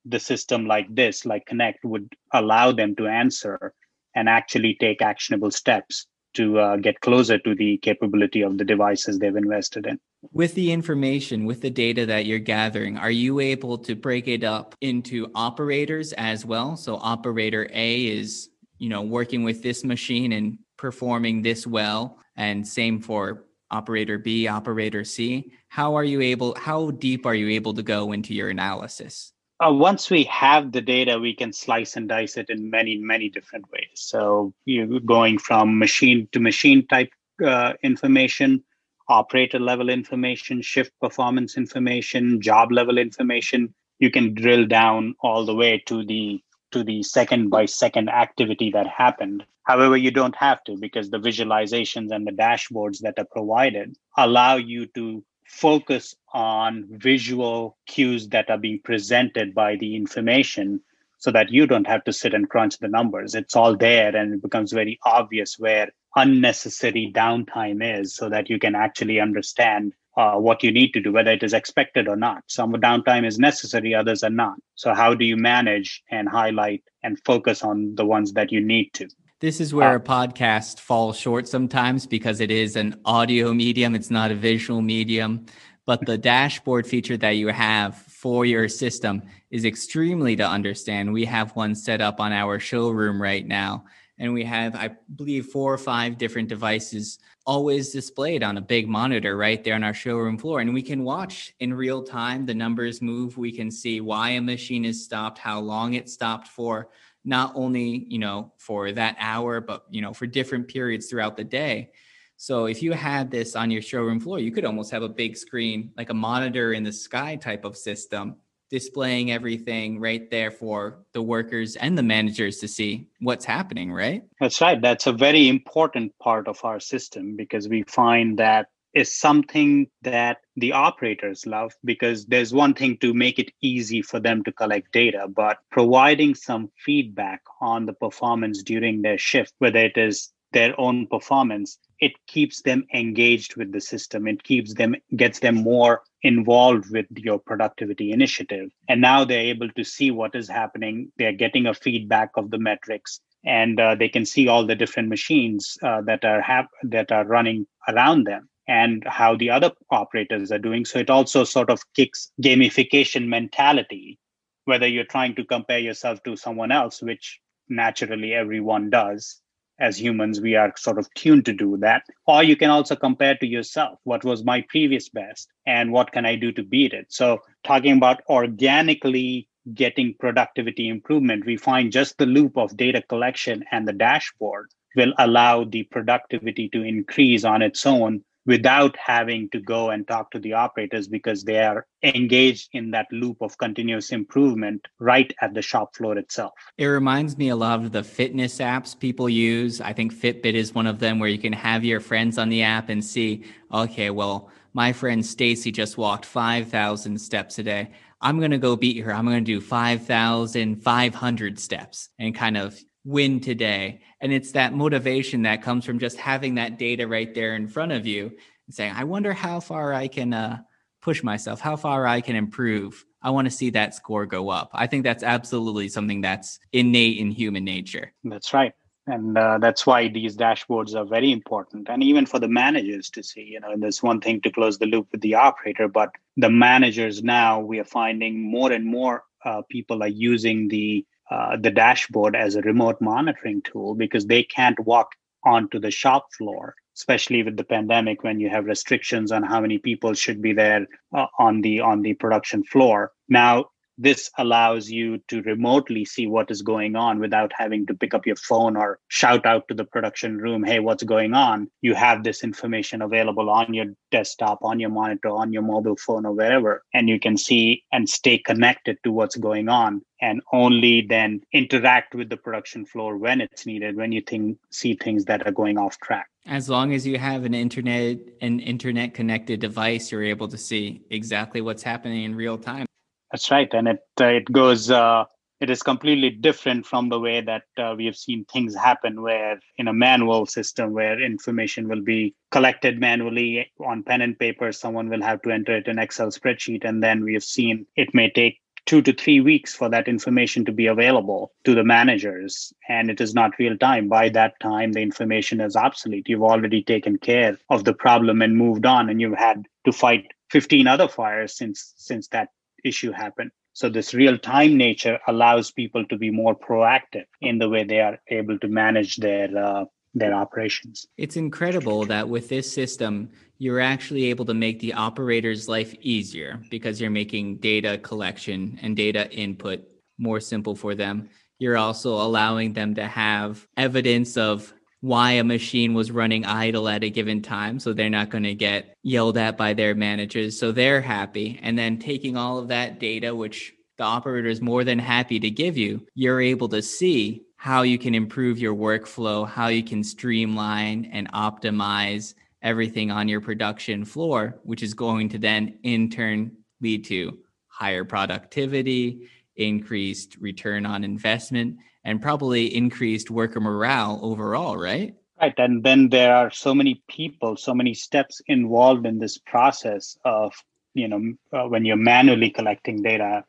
the 0.05 0.21
system 0.21 0.67
like 0.67 0.95
this 0.95 1.27
like 1.27 1.47
connect 1.47 1.85
would 1.85 2.15
allow 2.33 2.71
them 2.71 2.95
to 2.97 3.09
answer 3.09 3.75
and 4.17 4.29
actually 4.29 4.75
take 4.81 5.01
actionable 5.03 5.53
steps 5.53 6.07
to 6.35 6.59
uh, 6.59 6.77
get 6.77 7.01
closer 7.01 7.39
to 7.39 7.55
the 7.55 7.79
capability 7.79 8.43
of 8.43 8.59
the 8.59 8.65
devices 8.65 9.19
they've 9.19 9.37
invested 9.37 9.87
in. 9.87 9.99
With 10.33 10.55
the 10.55 10.73
information, 10.73 11.45
with 11.45 11.61
the 11.61 11.71
data 11.71 12.05
that 12.07 12.27
you're 12.27 12.39
gathering, 12.39 12.99
are 12.99 13.11
you 13.11 13.41
able 13.41 13.79
to 13.79 13.95
break 13.95 14.27
it 14.29 14.45
up 14.45 14.75
into 14.81 15.31
operators 15.35 16.13
as 16.15 16.45
well? 16.45 16.77
So 16.77 16.97
operator 16.97 17.71
A 17.73 18.07
is, 18.07 18.51
you 18.79 18.89
know, 18.89 19.03
working 19.03 19.45
with 19.45 19.63
this 19.63 19.85
machine 19.85 20.33
and 20.33 20.59
performing 20.77 21.43
this 21.43 21.67
well, 21.67 22.19
and 22.37 22.67
same 22.67 23.01
for 23.01 23.45
operator 23.71 24.19
B, 24.19 24.47
operator 24.47 25.05
C. 25.05 25.53
How 25.69 25.95
are 25.95 26.05
you 26.05 26.21
able 26.21 26.55
how 26.55 26.91
deep 26.91 27.25
are 27.25 27.35
you 27.35 27.49
able 27.51 27.73
to 27.75 27.83
go 27.83 28.13
into 28.13 28.35
your 28.35 28.51
analysis? 28.51 29.33
Uh, 29.65 29.73
once 29.73 30.11
we 30.11 30.25
have 30.25 30.73
the 30.73 30.81
data, 30.81 31.19
we 31.19 31.35
can 31.35 31.53
slice 31.53 31.97
and 31.97 32.09
dice 32.09 32.37
it 32.37 32.51
in 32.51 32.71
many, 32.71 32.99
many 32.99 33.29
different 33.29 33.65
ways. 33.73 33.89
So 33.95 34.53
you're 34.67 35.01
going 35.01 35.39
from 35.39 35.79
machine 35.79 36.29
to 36.33 36.41
machine 36.41 36.87
type 36.87 37.11
uh, 37.45 37.73
information, 37.83 38.63
operator 39.09 39.59
level 39.59 39.89
information, 39.89 40.61
shift 40.61 40.93
performance 41.01 41.57
information, 41.57 42.41
job 42.41 42.71
level 42.71 42.99
information. 42.99 43.75
You 43.99 44.11
can 44.11 44.35
drill 44.35 44.67
down 44.67 45.15
all 45.21 45.47
the 45.47 45.55
way 45.55 45.83
to 45.87 46.05
the 46.05 46.41
to 46.73 46.85
the 46.85 47.03
second 47.03 47.49
by 47.49 47.65
second 47.65 48.11
activity 48.11 48.71
that 48.71 48.87
happened. 48.87 49.45
However, 49.63 49.97
you 49.97 50.11
don't 50.11 50.37
have 50.37 50.63
to 50.65 50.77
because 50.77 51.09
the 51.09 51.19
visualizations 51.19 52.11
and 52.11 52.27
the 52.27 52.33
dashboards 52.33 52.99
that 53.01 53.19
are 53.19 53.27
provided 53.31 53.97
allow 54.19 54.57
you 54.57 54.87
to 54.87 55.25
focus 55.47 56.15
on 56.33 56.87
visual 56.91 57.77
cues 57.87 58.29
that 58.29 58.51
are 58.51 58.59
being 58.59 58.81
presented 58.83 59.55
by 59.55 59.77
the 59.77 59.97
information 59.97 60.81
so 61.19 61.31
that 61.31 61.51
you 61.51 61.67
don't 61.67 61.87
have 61.87 62.05
to 62.05 62.13
sit 62.13 62.35
and 62.35 62.51
crunch 62.51 62.79
the 62.79 62.89
numbers. 62.89 63.35
It's 63.35 63.57
all 63.57 63.77
there 63.77 64.15
and 64.15 64.35
it 64.35 64.43
becomes 64.43 64.73
very 64.73 64.99
obvious 65.05 65.59
where 65.59 65.91
unnecessary 66.15 67.13
downtime 67.15 68.01
is 68.01 68.15
so 68.15 68.29
that 68.29 68.51
you 68.51 68.59
can 68.59 68.75
actually 68.75 69.21
understand 69.21 69.93
uh, 70.17 70.35
what 70.37 70.63
you 70.63 70.73
need 70.73 70.93
to 70.93 71.01
do, 71.01 71.13
whether 71.13 71.31
it 71.31 71.43
is 71.43 71.53
expected 71.53 72.09
or 72.09 72.17
not. 72.17 72.43
Some 72.47 72.73
downtime 72.73 73.27
is 73.27 73.39
necessary, 73.39 73.95
others 73.95 74.23
are 74.23 74.31
not. 74.31 74.57
So, 74.75 74.95
how 74.95 75.15
do 75.15 75.27
you 75.27 75.37
manage 75.37 76.03
and 76.11 76.29
highlight 76.29 76.83
and 77.03 77.23
focus 77.25 77.63
on 77.63 77.95
the 77.97 78.07
ones 78.07 78.33
that 78.33 78.51
you 78.51 78.61
need 78.63 78.93
to? 78.95 79.09
This 79.39 79.61
is 79.61 79.75
where 79.75 79.93
uh, 79.93 79.97
a 79.97 80.01
podcast 80.01 80.81
falls 80.81 81.19
short 81.19 81.47
sometimes 81.47 82.07
because 82.07 82.41
it 82.41 82.51
is 82.51 82.75
an 82.75 82.99
audio 83.05 83.53
medium, 83.53 83.95
it's 83.95 84.11
not 84.11 84.31
a 84.31 84.35
visual 84.35 84.81
medium. 84.81 85.45
But 85.85 86.07
the 86.07 86.17
dashboard 86.17 86.87
feature 86.87 87.19
that 87.19 87.33
you 87.33 87.49
have 87.49 87.97
for 87.97 88.47
your 88.47 88.67
system 88.67 89.23
is 89.51 89.67
extremely 89.67 90.37
to 90.37 90.49
understand. 90.49 91.13
We 91.13 91.27
have 91.27 91.55
one 91.55 91.75
set 91.75 92.01
up 92.01 92.19
on 92.19 92.33
our 92.33 92.59
showroom 92.59 93.21
right 93.21 93.47
now, 93.47 93.85
and 94.19 94.33
we 94.33 94.43
have, 94.45 94.75
I 94.75 94.97
believe, 95.15 95.47
four 95.47 95.75
or 95.75 95.79
five 95.79 96.17
different 96.17 96.49
devices 96.49 97.19
always 97.47 97.91
displayed 97.91 98.43
on 98.43 98.57
a 98.57 98.63
big 98.63 98.89
monitor 98.89 99.37
right 99.37 99.63
there 99.63 99.75
on 99.75 99.85
our 99.85 99.95
showroom 99.95 100.39
floor. 100.39 100.61
And 100.61 100.73
we 100.73 100.83
can 100.83 101.05
watch 101.05 101.55
in 101.61 101.75
real 101.75 102.03
time 102.03 102.47
the 102.47 102.55
numbers 102.55 103.03
move. 103.03 103.37
We 103.37 103.53
can 103.53 103.71
see 103.71 104.01
why 104.01 104.31
a 104.31 104.41
machine 104.41 104.87
is 104.87 105.05
stopped, 105.05 105.39
how 105.39 105.61
long 105.61 105.93
it 105.93 106.09
stopped 106.09 106.49
for 106.49 106.89
not 107.27 107.53
only, 107.55 108.07
you 108.09 108.19
know, 108.19 108.53
for 108.57 108.93
that 108.93 109.17
hour, 109.19 109.61
but, 109.61 109.85
you 109.91 110.01
know, 110.01 110.15
for 110.15 110.27
different 110.27 110.69
periods 110.69 111.09
throughout 111.09 111.37
the 111.37 111.45
day. 111.45 111.91
So 112.39 112.67
if 112.67 112.83
you 112.83 112.93
had 112.93 113.31
this 113.31 113.57
on 113.57 113.71
your 113.71 113.83
showroom 113.83 114.21
floor, 114.21 114.39
you 114.39 114.53
could 114.53 114.65
almost 114.65 114.91
have 114.93 115.03
a 115.03 115.09
big 115.09 115.37
screen, 115.37 115.91
like 115.97 116.11
a 116.11 116.15
monitor 116.15 116.73
in 116.73 116.85
the 116.85 116.93
sky 116.93 117.37
type 117.37 117.65
of 117.65 117.77
system, 117.77 118.37
displaying 118.71 119.33
everything 119.33 119.99
right 119.99 120.31
there 120.31 120.51
for 120.51 121.05
the 121.13 121.23
workers 121.23 121.77
and 121.77 121.97
the 121.97 122.03
managers 122.03 122.59
to 122.59 122.69
see 122.69 123.09
what's 123.21 123.45
happening, 123.45 123.93
right? 123.93 124.23
That's 124.41 124.61
right. 124.61 124.81
That's 124.81 125.07
a 125.07 125.13
very 125.13 125.49
important 125.49 126.17
part 126.19 126.47
of 126.47 126.65
our 126.65 126.81
system 126.81 127.37
because 127.37 127.69
we 127.69 127.85
find 127.85 128.39
that 128.39 128.69
is 128.97 129.15
something 129.15 129.87
that 130.01 130.39
the 130.57 130.73
operators 130.73 131.45
love 131.45 131.71
because 131.85 132.25
there's 132.25 132.55
one 132.55 132.73
thing 132.73 132.97
to 132.97 133.13
make 133.13 133.39
it 133.39 133.53
easy 133.61 134.01
for 134.01 134.19
them 134.19 134.43
to 134.43 134.51
collect 134.51 134.91
data, 134.91 135.29
but 135.29 135.59
providing 135.71 136.35
some 136.35 136.71
feedback 136.83 137.43
on 137.61 137.85
the 137.85 137.93
performance 137.93 138.63
during 138.63 139.03
their 139.03 139.19
shift, 139.19 139.53
whether 139.59 139.81
it 139.81 139.99
is 139.99 140.33
their 140.53 140.79
own 140.81 141.07
performance, 141.09 141.79
it 142.01 142.13
keeps 142.27 142.63
them 142.63 142.87
engaged 142.95 143.57
with 143.57 143.71
the 143.71 143.81
system. 143.83 144.27
It 144.27 144.43
keeps 144.43 144.73
them, 144.73 144.95
gets 145.15 145.41
them 145.41 145.57
more 145.57 146.01
involved 146.23 146.91
with 146.91 147.05
your 147.17 147.39
productivity 147.39 148.13
initiative. 148.13 148.71
And 148.89 149.03
now 149.03 149.27
they're 149.27 149.53
able 149.55 149.69
to 149.77 149.85
see 149.85 150.11
what 150.11 150.35
is 150.35 150.49
happening. 150.49 151.13
They're 151.19 151.33
getting 151.45 151.67
a 151.67 151.75
feedback 151.75 152.31
of 152.37 152.51
the 152.51 152.59
metrics 152.59 153.21
and 153.45 153.79
uh, 153.79 153.95
they 153.95 154.09
can 154.09 154.25
see 154.25 154.49
all 154.49 154.67
the 154.67 154.75
different 154.75 155.11
machines 155.11 155.77
uh, 155.83 156.01
that 156.03 156.25
are 156.25 156.41
hap- 156.41 156.71
that 156.83 157.13
are 157.13 157.27
running 157.27 157.67
around 157.89 158.25
them 158.25 158.49
and 158.69 159.05
how 159.07 159.37
the 159.37 159.51
other 159.51 159.71
operators 159.91 160.51
are 160.51 160.59
doing. 160.59 160.85
So 160.85 160.99
it 160.99 161.11
also 161.11 161.45
sort 161.45 161.71
of 161.71 161.81
kicks 161.95 162.33
gamification 162.43 163.29
mentality, 163.29 164.19
whether 164.65 164.87
you're 164.87 165.05
trying 165.05 165.35
to 165.37 165.45
compare 165.45 165.79
yourself 165.79 166.23
to 166.25 166.37
someone 166.37 166.73
else, 166.73 167.01
which 167.03 167.41
naturally 167.69 168.35
everyone 168.35 168.91
does. 168.91 169.41
As 169.79 170.01
humans, 170.01 170.41
we 170.41 170.55
are 170.55 170.73
sort 170.77 170.99
of 170.99 171.13
tuned 171.15 171.45
to 171.45 171.53
do 171.53 171.77
that. 171.79 172.03
Or 172.27 172.43
you 172.43 172.57
can 172.57 172.71
also 172.71 172.97
compare 172.97 173.37
to 173.37 173.47
yourself 173.47 173.99
what 174.05 174.25
was 174.25 174.43
my 174.43 174.65
previous 174.71 175.11
best 175.11 175.49
and 175.67 175.93
what 175.93 176.13
can 176.13 176.25
I 176.25 176.35
do 176.35 176.51
to 176.53 176.63
beat 176.63 176.95
it. 176.95 177.07
So, 177.11 177.41
talking 177.63 177.99
about 177.99 178.23
organically 178.31 179.49
getting 179.75 180.15
productivity 180.19 180.89
improvement, 180.89 181.45
we 181.45 181.59
find 181.59 181.93
just 181.93 182.17
the 182.17 182.25
loop 182.25 182.57
of 182.57 182.77
data 182.77 183.03
collection 183.03 183.65
and 183.71 183.87
the 183.87 183.93
dashboard 183.93 184.71
will 184.97 185.13
allow 185.19 185.65
the 185.65 185.83
productivity 185.85 186.71
to 186.71 186.83
increase 186.83 187.45
on 187.45 187.61
its 187.61 187.85
own 187.85 188.25
without 188.47 188.97
having 188.97 189.51
to 189.51 189.61
go 189.61 189.91
and 189.91 190.09
talk 190.09 190.31
to 190.31 190.39
the 190.39 190.55
operators 190.55 191.09
because 191.09 191.43
they 191.45 191.59
are 191.59 191.87
engaged 192.03 192.69
in 192.73 192.93
that 192.93 193.07
loop 193.11 193.37
of 193.41 193.59
continuous 193.59 194.13
improvement 194.13 194.87
right 195.01 195.35
at 195.41 195.53
the 195.53 195.63
shop 195.63 195.95
floor 195.97 196.17
itself. 196.17 196.55
It 196.79 196.87
reminds 196.87 197.37
me 197.37 197.49
a 197.49 197.57
lot 197.57 197.81
of 197.81 197.93
the 197.93 198.05
fitness 198.05 198.59
apps 198.59 198.99
people 198.99 199.29
use. 199.29 199.81
I 199.81 199.93
think 199.93 200.15
Fitbit 200.15 200.55
is 200.55 200.75
one 200.75 200.87
of 200.87 201.01
them 201.01 201.19
where 201.19 201.29
you 201.29 201.39
can 201.39 201.53
have 201.53 201.85
your 201.85 202.01
friends 202.01 202.39
on 202.39 202.49
the 202.49 202.63
app 202.63 202.89
and 202.89 203.05
see, 203.05 203.45
okay, 203.73 204.11
well, 204.11 204.51
my 204.73 204.93
friend 204.93 205.27
Stacy 205.27 205.73
just 205.73 205.99
walked 205.99 206.25
5,000 206.25 207.19
steps 207.19 207.59
a 207.59 207.63
day. 207.63 207.91
I'm 208.21 208.39
going 208.39 208.51
to 208.53 208.59
go 208.59 208.77
beat 208.77 209.03
her. 209.03 209.13
I'm 209.13 209.25
going 209.27 209.45
to 209.45 209.53
do 209.53 209.61
5,500 209.61 211.59
steps 211.59 212.09
and 212.19 212.35
kind 212.35 212.57
of 212.57 212.79
win 213.07 213.39
today. 213.41 214.01
And 214.21 214.33
it's 214.33 214.53
that 214.53 214.75
motivation 214.75 215.43
that 215.43 215.63
comes 215.63 215.85
from 215.85 216.01
just 216.01 216.17
having 216.17 216.57
that 216.57 216.77
data 216.77 217.07
right 217.07 217.33
there 217.33 217.55
in 217.55 217.69
front 217.69 217.93
of 217.93 218.05
you 218.05 218.33
and 218.67 218.75
saying, 218.75 218.93
I 218.97 219.05
wonder 219.05 219.33
how 219.33 219.61
far 219.61 219.95
I 219.95 220.09
can 220.09 220.35
uh, 220.35 220.59
push 221.01 221.23
myself, 221.23 221.61
how 221.61 221.77
far 221.77 222.07
I 222.07 222.21
can 222.21 222.35
improve. 222.35 223.05
I 223.23 223.31
want 223.31 223.47
to 223.47 223.51
see 223.51 223.71
that 223.71 223.95
score 223.95 224.27
go 224.27 224.49
up. 224.49 224.71
I 224.75 224.89
think 224.89 225.05
that's 225.05 225.23
absolutely 225.23 225.89
something 225.89 226.21
that's 226.21 226.59
innate 226.73 227.19
in 227.19 227.31
human 227.31 227.65
nature. 227.65 228.13
That's 228.25 228.53
right. 228.53 228.73
And 229.07 229.39
uh, 229.39 229.59
that's 229.59 229.87
why 229.87 230.09
these 230.09 230.37
dashboards 230.37 230.97
are 230.97 231.05
very 231.05 231.31
important. 231.31 231.89
And 231.89 232.03
even 232.03 232.27
for 232.27 232.41
the 232.41 232.49
managers 232.49 233.09
to 233.11 233.23
see, 233.23 233.43
you 233.43 233.61
know, 233.61 233.75
there's 233.77 234.03
one 234.03 234.21
thing 234.21 234.41
to 234.41 234.51
close 234.51 234.79
the 234.79 234.87
loop 234.87 235.07
with 235.13 235.21
the 235.21 235.37
operator, 235.37 235.87
but 235.87 236.11
the 236.37 236.51
managers 236.51 237.23
now, 237.23 237.61
we 237.61 237.79
are 237.79 237.85
finding 237.85 238.51
more 238.51 238.73
and 238.73 238.85
more 238.85 239.23
uh, 239.45 239.63
people 239.71 240.03
are 240.03 240.09
using 240.09 240.67
the 240.67 241.07
uh, 241.31 241.57
the 241.57 241.71
dashboard 241.71 242.37
as 242.37 242.55
a 242.55 242.63
remote 242.63 243.01
monitoring 243.01 243.63
tool 243.63 243.95
because 243.95 244.27
they 244.27 244.43
can't 244.43 244.79
walk 244.81 245.09
onto 245.45 245.79
the 245.79 245.91
shop 245.91 246.27
floor 246.37 246.75
especially 246.97 247.43
with 247.43 247.57
the 247.57 247.65
pandemic 247.65 248.25
when 248.25 248.41
you 248.41 248.49
have 248.49 248.65
restrictions 248.65 249.31
on 249.31 249.43
how 249.43 249.61
many 249.61 249.79
people 249.79 250.15
should 250.15 250.41
be 250.41 250.53
there 250.53 250.87
uh, 251.15 251.27
on 251.39 251.61
the 251.61 251.81
on 251.81 252.03
the 252.03 252.15
production 252.15 252.65
floor. 252.65 253.13
Now 253.29 253.67
this 253.99 254.31
allows 254.39 254.91
you 254.91 255.19
to 255.29 255.43
remotely 255.43 256.05
see 256.05 256.27
what 256.27 256.51
is 256.51 256.63
going 256.63 256.97
on 256.97 257.19
without 257.19 257.53
having 257.57 257.87
to 257.87 257.95
pick 257.95 258.15
up 258.15 258.27
your 258.27 258.37
phone 258.37 258.77
or 258.77 258.99
shout 259.09 259.47
out 259.47 259.69
to 259.69 259.75
the 259.75 259.85
production 259.85 260.39
room, 260.39 260.63
hey, 260.65 260.81
what's 260.81 261.03
going 261.03 261.35
on? 261.35 261.71
You 261.81 261.95
have 261.95 262.25
this 262.25 262.45
information 262.45 263.03
available 263.03 263.49
on 263.51 263.73
your 263.73 263.87
desktop, 264.11 264.59
on 264.63 264.81
your 264.81 264.91
monitor, 264.91 265.31
on 265.31 265.53
your 265.53 265.63
mobile 265.63 265.97
phone, 265.97 266.27
or 266.27 266.33
wherever, 266.33 266.83
and 266.95 267.09
you 267.09 267.19
can 267.19 267.37
see 267.37 267.85
and 267.93 268.09
stay 268.09 268.39
connected 268.39 268.99
to 269.05 269.13
what's 269.13 269.37
going 269.37 269.69
on 269.69 270.03
and 270.21 270.41
only 270.53 271.03
then 271.03 271.43
interact 271.53 272.15
with 272.15 272.29
the 272.31 272.37
production 272.37 272.85
floor 272.85 273.17
when 273.17 273.41
it's 273.41 273.67
needed, 273.67 273.97
when 273.97 274.13
you 274.13 274.23
think, 274.23 274.59
see 274.71 274.95
things 274.95 275.25
that 275.27 275.47
are 275.47 275.53
going 275.53 275.77
off 275.79 275.99
track. 276.01 276.29
As 276.47 276.69
long 276.69 276.95
as 276.95 277.07
you 277.07 277.19
have 277.19 277.45
an 277.45 277.55
internet 277.55 278.19
an 278.41 278.61
internet 278.61 279.15
connected 279.15 279.61
device, 279.61 280.13
you're 280.13 280.23
able 280.23 280.49
to 280.49 280.59
see 280.59 281.03
exactly 281.11 281.61
what's 281.61 281.83
happening 281.83 282.25
in 282.25 282.35
real 282.35 282.57
time. 282.57 282.86
That's 283.31 283.51
right, 283.51 283.73
and 283.75 283.89
it 283.89 283.99
uh, 284.21 284.27
it 284.27 284.51
goes. 284.53 284.91
Uh, 284.91 285.25
it 285.59 285.71
is 285.71 285.83
completely 285.83 286.31
different 286.31 286.85
from 286.85 287.09
the 287.09 287.19
way 287.19 287.41
that 287.41 287.63
uh, 287.79 287.95
we 287.97 288.05
have 288.05 288.17
seen 288.17 288.45
things 288.45 288.75
happen, 288.75 289.23
where 289.23 289.59
in 289.79 289.89
a 289.89 289.93
manual 289.93 290.45
system, 290.45 290.93
where 290.93 291.21
information 291.21 291.89
will 291.89 292.03
be 292.03 292.35
collected 292.51 293.01
manually 293.01 293.73
on 293.81 294.03
pen 294.03 294.21
and 294.21 294.39
paper, 294.39 294.71
someone 294.71 295.09
will 295.09 295.23
have 295.23 295.41
to 295.43 295.51
enter 295.51 295.77
it 295.77 295.89
in 295.89 295.99
Excel 295.99 296.29
spreadsheet, 296.29 296.85
and 296.85 297.03
then 297.03 297.25
we 297.25 297.33
have 297.35 297.45
seen 297.45 297.87
it 297.97 298.15
may 298.15 298.31
take 298.31 298.61
two 298.87 299.03
to 299.03 299.13
three 299.13 299.41
weeks 299.41 299.75
for 299.75 299.89
that 299.89 300.07
information 300.09 300.65
to 300.65 300.73
be 300.73 300.87
available 300.87 301.53
to 301.65 301.75
the 301.75 301.85
managers. 301.85 302.73
And 302.89 303.11
it 303.11 303.21
is 303.21 303.35
not 303.35 303.59
real 303.59 303.77
time. 303.77 304.09
By 304.09 304.29
that 304.31 304.59
time 304.61 304.93
the 304.93 305.01
information 305.01 305.61
is 305.61 305.77
obsolete. 305.77 306.29
You've 306.29 306.43
already 306.43 306.83
taken 306.83 307.19
care 307.19 307.59
of 307.69 307.85
the 307.85 307.95
problem 307.95 308.43
and 308.43 308.57
moved 308.57 308.87
on. 308.87 309.11
And 309.11 309.21
you've 309.21 309.37
had 309.37 309.67
to 309.85 309.93
fight 309.93 310.27
15 310.51 310.87
other 310.87 311.09
fires 311.09 311.57
since 311.57 311.93
since 311.97 312.29
that 312.29 312.49
issue 312.85 313.13
happen. 313.13 313.51
So 313.73 313.91
this 313.91 314.15
real 314.15 314.39
time 314.39 314.77
nature 314.77 315.19
allows 315.29 315.71
people 315.71 316.07
to 316.07 316.17
be 316.17 316.31
more 316.31 316.57
proactive 316.57 317.27
in 317.43 317.59
the 317.59 317.69
way 317.69 317.85
they 317.85 318.01
are 318.01 318.19
able 318.29 318.59
to 318.61 318.69
manage 318.69 319.17
their 319.17 319.49
uh, 319.57 319.85
their 320.15 320.33
operations. 320.33 321.07
It's 321.19 321.37
incredible 321.37 322.07
that 322.07 322.27
with 322.27 322.49
this 322.49 322.73
system, 322.73 323.31
you're 323.59 323.81
actually 323.81 324.25
able 324.27 324.47
to 324.47 324.55
make 324.55 324.81
the 324.81 324.95
operator's 324.95 325.69
life 325.69 325.95
easier 326.01 326.59
because 326.71 327.01
you're 327.01 327.11
making 327.11 327.59
data 327.59 327.99
collection 327.99 328.79
and 328.81 328.97
data 328.97 329.31
input 329.31 329.83
more 330.19 330.41
simple 330.41 330.75
for 330.75 330.95
them. 330.95 331.29
You're 331.59 331.77
also 331.77 332.15
allowing 332.15 332.73
them 332.73 332.95
to 332.95 333.07
have 333.07 333.67
evidence 333.77 334.39
of 334.39 334.73
why 335.07 335.33
a 335.33 335.45
machine 335.45 335.95
was 335.95 336.11
running 336.11 336.45
idle 336.45 336.89
at 336.89 337.05
a 337.05 337.11
given 337.11 337.41
time. 337.41 337.79
So 337.79 337.93
they're 337.93 338.11
not 338.11 338.29
going 338.29 338.43
to 338.43 338.55
get 338.55 338.97
yelled 339.05 339.39
at 339.39 339.57
by 339.57 339.73
their 339.73 339.95
managers. 339.95 340.59
So 340.59 340.73
they're 340.73 341.01
happy. 341.01 341.61
And 341.63 341.79
then 341.79 341.99
taking 341.99 342.37
all 342.37 342.59
of 342.59 342.69
that 342.69 342.99
data, 342.99 343.33
which 343.33 343.73
the 343.99 344.05
operator 344.05 344.49
is 344.49 344.61
more 344.61 344.83
than 344.83 344.99
happy 344.99 345.39
to 345.39 345.49
give 345.49 345.77
you, 345.79 346.05
you're 346.17 346.41
able 346.41 346.69
to 346.71 346.83
see 346.83 347.43
how 347.57 347.83
you 347.83 347.99
can 347.99 348.17
improve 348.17 348.59
your 348.59 348.75
workflow, 348.75 349.49
how 349.49 349.69
you 349.69 349.85
can 349.85 350.03
streamline 350.03 351.09
and 351.13 351.31
optimize 351.33 352.35
everything 352.63 353.13
on 353.13 353.29
your 353.29 353.41
production 353.41 354.05
floor, 354.05 354.59
which 354.65 354.83
is 354.83 354.93
going 354.93 355.29
to 355.29 355.39
then 355.39 355.79
in 355.85 356.11
turn 356.11 356.51
lead 356.81 357.05
to 357.05 357.39
higher 357.69 358.05
productivity, 358.05 359.29
increased 359.57 360.37
return 360.41 360.87
on 360.87 361.05
investment, 361.05 361.77
and 362.05 362.23
probably 362.23 362.75
increased 362.75 363.31
worker 363.31 363.61
morale 363.61 364.21
overall, 364.23 364.77
right? 364.77 365.15
Right. 365.41 365.55
And 365.59 365.85
then 365.85 366.09
there 366.09 366.35
are 366.35 366.51
so 366.51 366.75
many 366.75 367.03
people, 367.09 367.57
so 367.57 367.75
many 367.75 367.93
steps 367.93 368.41
involved 368.47 369.05
in 369.05 369.19
this 369.19 369.37
process 369.37 370.17
of, 370.25 370.55
you 370.95 371.09
know, 371.09 371.35
uh, 371.53 371.69
when 371.69 371.85
you're 371.85 371.97
manually 371.97 372.49
collecting 372.49 373.03
data, 373.03 373.45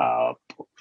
uh, 0.00 0.32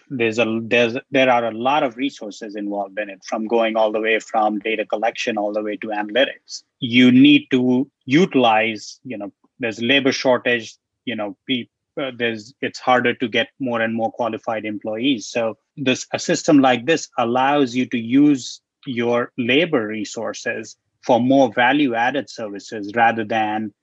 there's 0.09 0.39
a 0.39 0.59
there's 0.63 0.97
there 1.11 1.29
are 1.29 1.45
a 1.45 1.51
lot 1.51 1.83
of 1.83 1.95
resources 1.97 2.55
involved 2.55 2.97
in 2.97 3.09
it 3.09 3.23
from 3.23 3.47
going 3.47 3.75
all 3.75 3.91
the 3.91 3.99
way 3.99 4.19
from 4.19 4.59
data 4.59 4.85
collection 4.85 5.37
all 5.37 5.53
the 5.53 5.61
way 5.61 5.77
to 5.77 5.87
analytics 5.87 6.63
you 6.79 7.11
need 7.11 7.47
to 7.51 7.89
utilize 8.05 8.99
you 9.03 9.17
know 9.17 9.31
there's 9.59 9.81
labor 9.81 10.11
shortage 10.11 10.75
you 11.05 11.15
know 11.15 11.37
people 11.45 11.71
uh, 11.99 12.11
there's 12.17 12.53
it's 12.61 12.79
harder 12.79 13.13
to 13.13 13.27
get 13.27 13.49
more 13.59 13.81
and 13.81 13.93
more 13.93 14.11
qualified 14.11 14.65
employees 14.65 15.27
so 15.27 15.57
this 15.77 16.07
a 16.13 16.19
system 16.19 16.59
like 16.59 16.85
this 16.85 17.09
allows 17.17 17.75
you 17.75 17.85
to 17.85 17.97
use 17.97 18.61
your 18.85 19.31
labor 19.37 19.87
resources 19.87 20.77
for 21.01 21.19
more 21.19 21.51
value 21.53 21.93
added 21.95 22.29
services 22.29 22.91
rather 22.95 23.23
than 23.23 23.73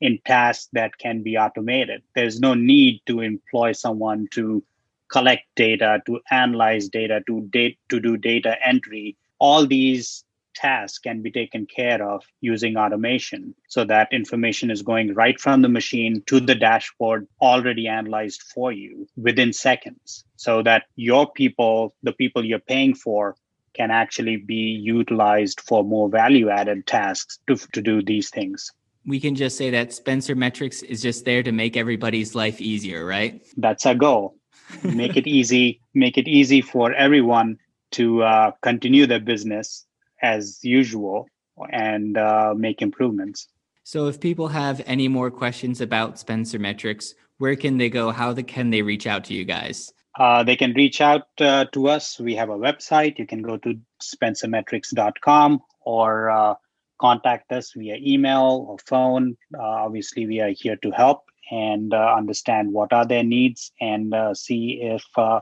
in 0.00 0.18
tasks 0.26 0.68
that 0.72 0.96
can 0.98 1.22
be 1.22 1.36
automated 1.36 2.02
there's 2.14 2.40
no 2.40 2.54
need 2.54 3.00
to 3.06 3.20
employ 3.20 3.72
someone 3.72 4.26
to 4.30 4.62
collect 5.08 5.44
data, 5.54 6.02
to 6.06 6.20
analyze 6.30 6.88
data, 6.88 7.22
to 7.26 7.42
date 7.50 7.78
to 7.88 8.00
do 8.00 8.16
data 8.16 8.56
entry. 8.66 9.16
All 9.38 9.66
these 9.66 10.24
tasks 10.56 10.98
can 10.98 11.22
be 11.22 11.30
taken 11.30 11.66
care 11.66 12.02
of 12.02 12.22
using 12.40 12.76
automation 12.76 13.54
so 13.68 13.84
that 13.84 14.12
information 14.12 14.70
is 14.70 14.82
going 14.82 15.14
right 15.14 15.40
from 15.40 15.62
the 15.62 15.68
machine 15.68 16.22
to 16.26 16.40
the 16.40 16.54
dashboard 16.54 17.28
already 17.40 17.86
analyzed 17.86 18.42
for 18.42 18.72
you 18.72 19.06
within 19.16 19.52
seconds 19.52 20.24
so 20.36 20.62
that 20.62 20.84
your 20.96 21.30
people 21.32 21.94
the 22.02 22.12
people 22.12 22.44
you're 22.44 22.58
paying 22.58 22.94
for 22.94 23.36
can 23.74 23.90
actually 23.90 24.36
be 24.38 24.80
utilized 24.96 25.60
for 25.60 25.84
more 25.84 26.08
value 26.08 26.48
added 26.48 26.86
tasks 26.86 27.38
to, 27.46 27.56
to 27.72 27.82
do 27.82 28.02
these 28.02 28.30
things 28.30 28.72
we 29.06 29.20
can 29.20 29.36
just 29.36 29.56
say 29.56 29.70
that 29.70 29.92
Spencer 29.92 30.34
Metrics 30.34 30.82
is 30.82 31.00
just 31.00 31.24
there 31.24 31.42
to 31.44 31.52
make 31.52 31.76
everybody's 31.76 32.34
life 32.34 32.60
easier, 32.60 33.06
right? 33.06 33.40
That's 33.56 33.86
our 33.86 33.94
goal. 33.94 34.34
make 34.82 35.16
it 35.16 35.28
easy, 35.28 35.80
make 35.94 36.18
it 36.18 36.26
easy 36.26 36.60
for 36.60 36.92
everyone 36.92 37.58
to 37.92 38.22
uh, 38.22 38.50
continue 38.62 39.06
their 39.06 39.20
business 39.20 39.85
as 40.22 40.60
usual 40.62 41.26
and 41.70 42.16
uh, 42.16 42.54
make 42.56 42.82
improvements. 42.82 43.48
So, 43.82 44.08
if 44.08 44.20
people 44.20 44.48
have 44.48 44.82
any 44.84 45.08
more 45.08 45.30
questions 45.30 45.80
about 45.80 46.18
Spencer 46.18 46.58
Metrics, 46.58 47.14
where 47.38 47.56
can 47.56 47.78
they 47.78 47.88
go? 47.88 48.10
How 48.10 48.32
the, 48.32 48.42
can 48.42 48.70
they 48.70 48.82
reach 48.82 49.06
out 49.06 49.24
to 49.24 49.34
you 49.34 49.44
guys? 49.44 49.92
Uh, 50.18 50.42
they 50.42 50.56
can 50.56 50.72
reach 50.72 51.00
out 51.00 51.28
uh, 51.40 51.66
to 51.72 51.88
us. 51.88 52.18
We 52.18 52.34
have 52.34 52.48
a 52.48 52.58
website. 52.58 53.18
You 53.18 53.26
can 53.26 53.42
go 53.42 53.58
to 53.58 53.78
spencermetrics.com 54.02 55.60
or 55.82 56.30
uh, 56.30 56.54
contact 56.98 57.52
us 57.52 57.72
via 57.76 57.96
email 58.00 58.66
or 58.68 58.78
phone. 58.86 59.36
Uh, 59.54 59.62
obviously, 59.62 60.26
we 60.26 60.40
are 60.40 60.50
here 60.50 60.76
to 60.76 60.90
help 60.90 61.24
and 61.50 61.92
uh, 61.94 62.14
understand 62.16 62.72
what 62.72 62.92
are 62.92 63.06
their 63.06 63.22
needs 63.22 63.72
and 63.80 64.12
uh, 64.14 64.34
see 64.34 64.80
if 64.82 65.04
uh, 65.16 65.40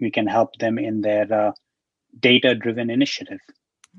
we 0.00 0.10
can 0.10 0.26
help 0.26 0.56
them 0.56 0.78
in 0.78 1.02
their 1.02 1.32
uh, 1.32 1.52
data-driven 2.18 2.90
initiative. 2.90 3.38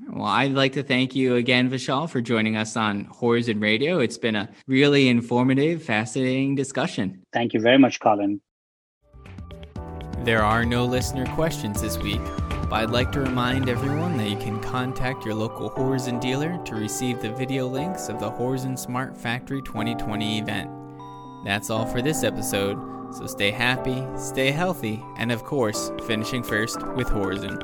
Well, 0.10 0.26
I'd 0.26 0.54
like 0.54 0.74
to 0.74 0.84
thank 0.84 1.16
you 1.16 1.36
again, 1.36 1.70
Vishal, 1.70 2.10
for 2.10 2.22
joining 2.22 2.56
us 2.56 2.78
on 2.78 3.10
Horizon 3.20 3.60
Radio. 3.60 4.00
It's 4.00 4.18
been 4.18 4.36
a 4.36 4.50
really 4.68 5.08
informative, 5.10 5.84
fascinating 5.84 6.56
discussion. 6.56 7.24
Thank 7.34 7.54
you 7.54 7.60
very 7.60 7.78
much, 7.78 8.00
Colin. 8.00 8.42
There 10.20 10.44
are 10.44 10.66
no 10.66 10.86
listener 10.86 11.26
questions 11.28 11.82
this 11.82 11.98
week, 11.98 12.22
but 12.70 12.74
I'd 12.74 12.92
like 12.92 13.12
to 13.14 13.22
remind 13.22 13.70
everyone 13.70 14.18
that 14.18 14.30
you 14.30 14.38
can 14.38 14.60
contact 14.62 15.26
your 15.26 15.36
local 15.36 15.70
Horizon 15.70 16.20
dealer 16.20 16.58
to 16.66 16.76
receive 16.76 17.22
the 17.22 17.32
video 17.32 17.68
links 17.68 18.10
of 18.10 18.20
the 18.20 18.30
Horizon 18.30 18.78
Smart 18.78 19.18
Factory 19.18 19.62
2020 19.62 20.40
event. 20.40 20.70
That's 21.46 21.70
all 21.70 21.86
for 21.86 22.02
this 22.02 22.24
episode, 22.24 22.78
so 23.14 23.26
stay 23.26 23.52
happy, 23.52 24.04
stay 24.18 24.52
healthy, 24.52 25.02
and 25.18 25.32
of 25.32 25.44
course, 25.44 25.92
finishing 26.06 26.44
first 26.44 26.86
with 26.96 27.08
Horizon. 27.08 27.60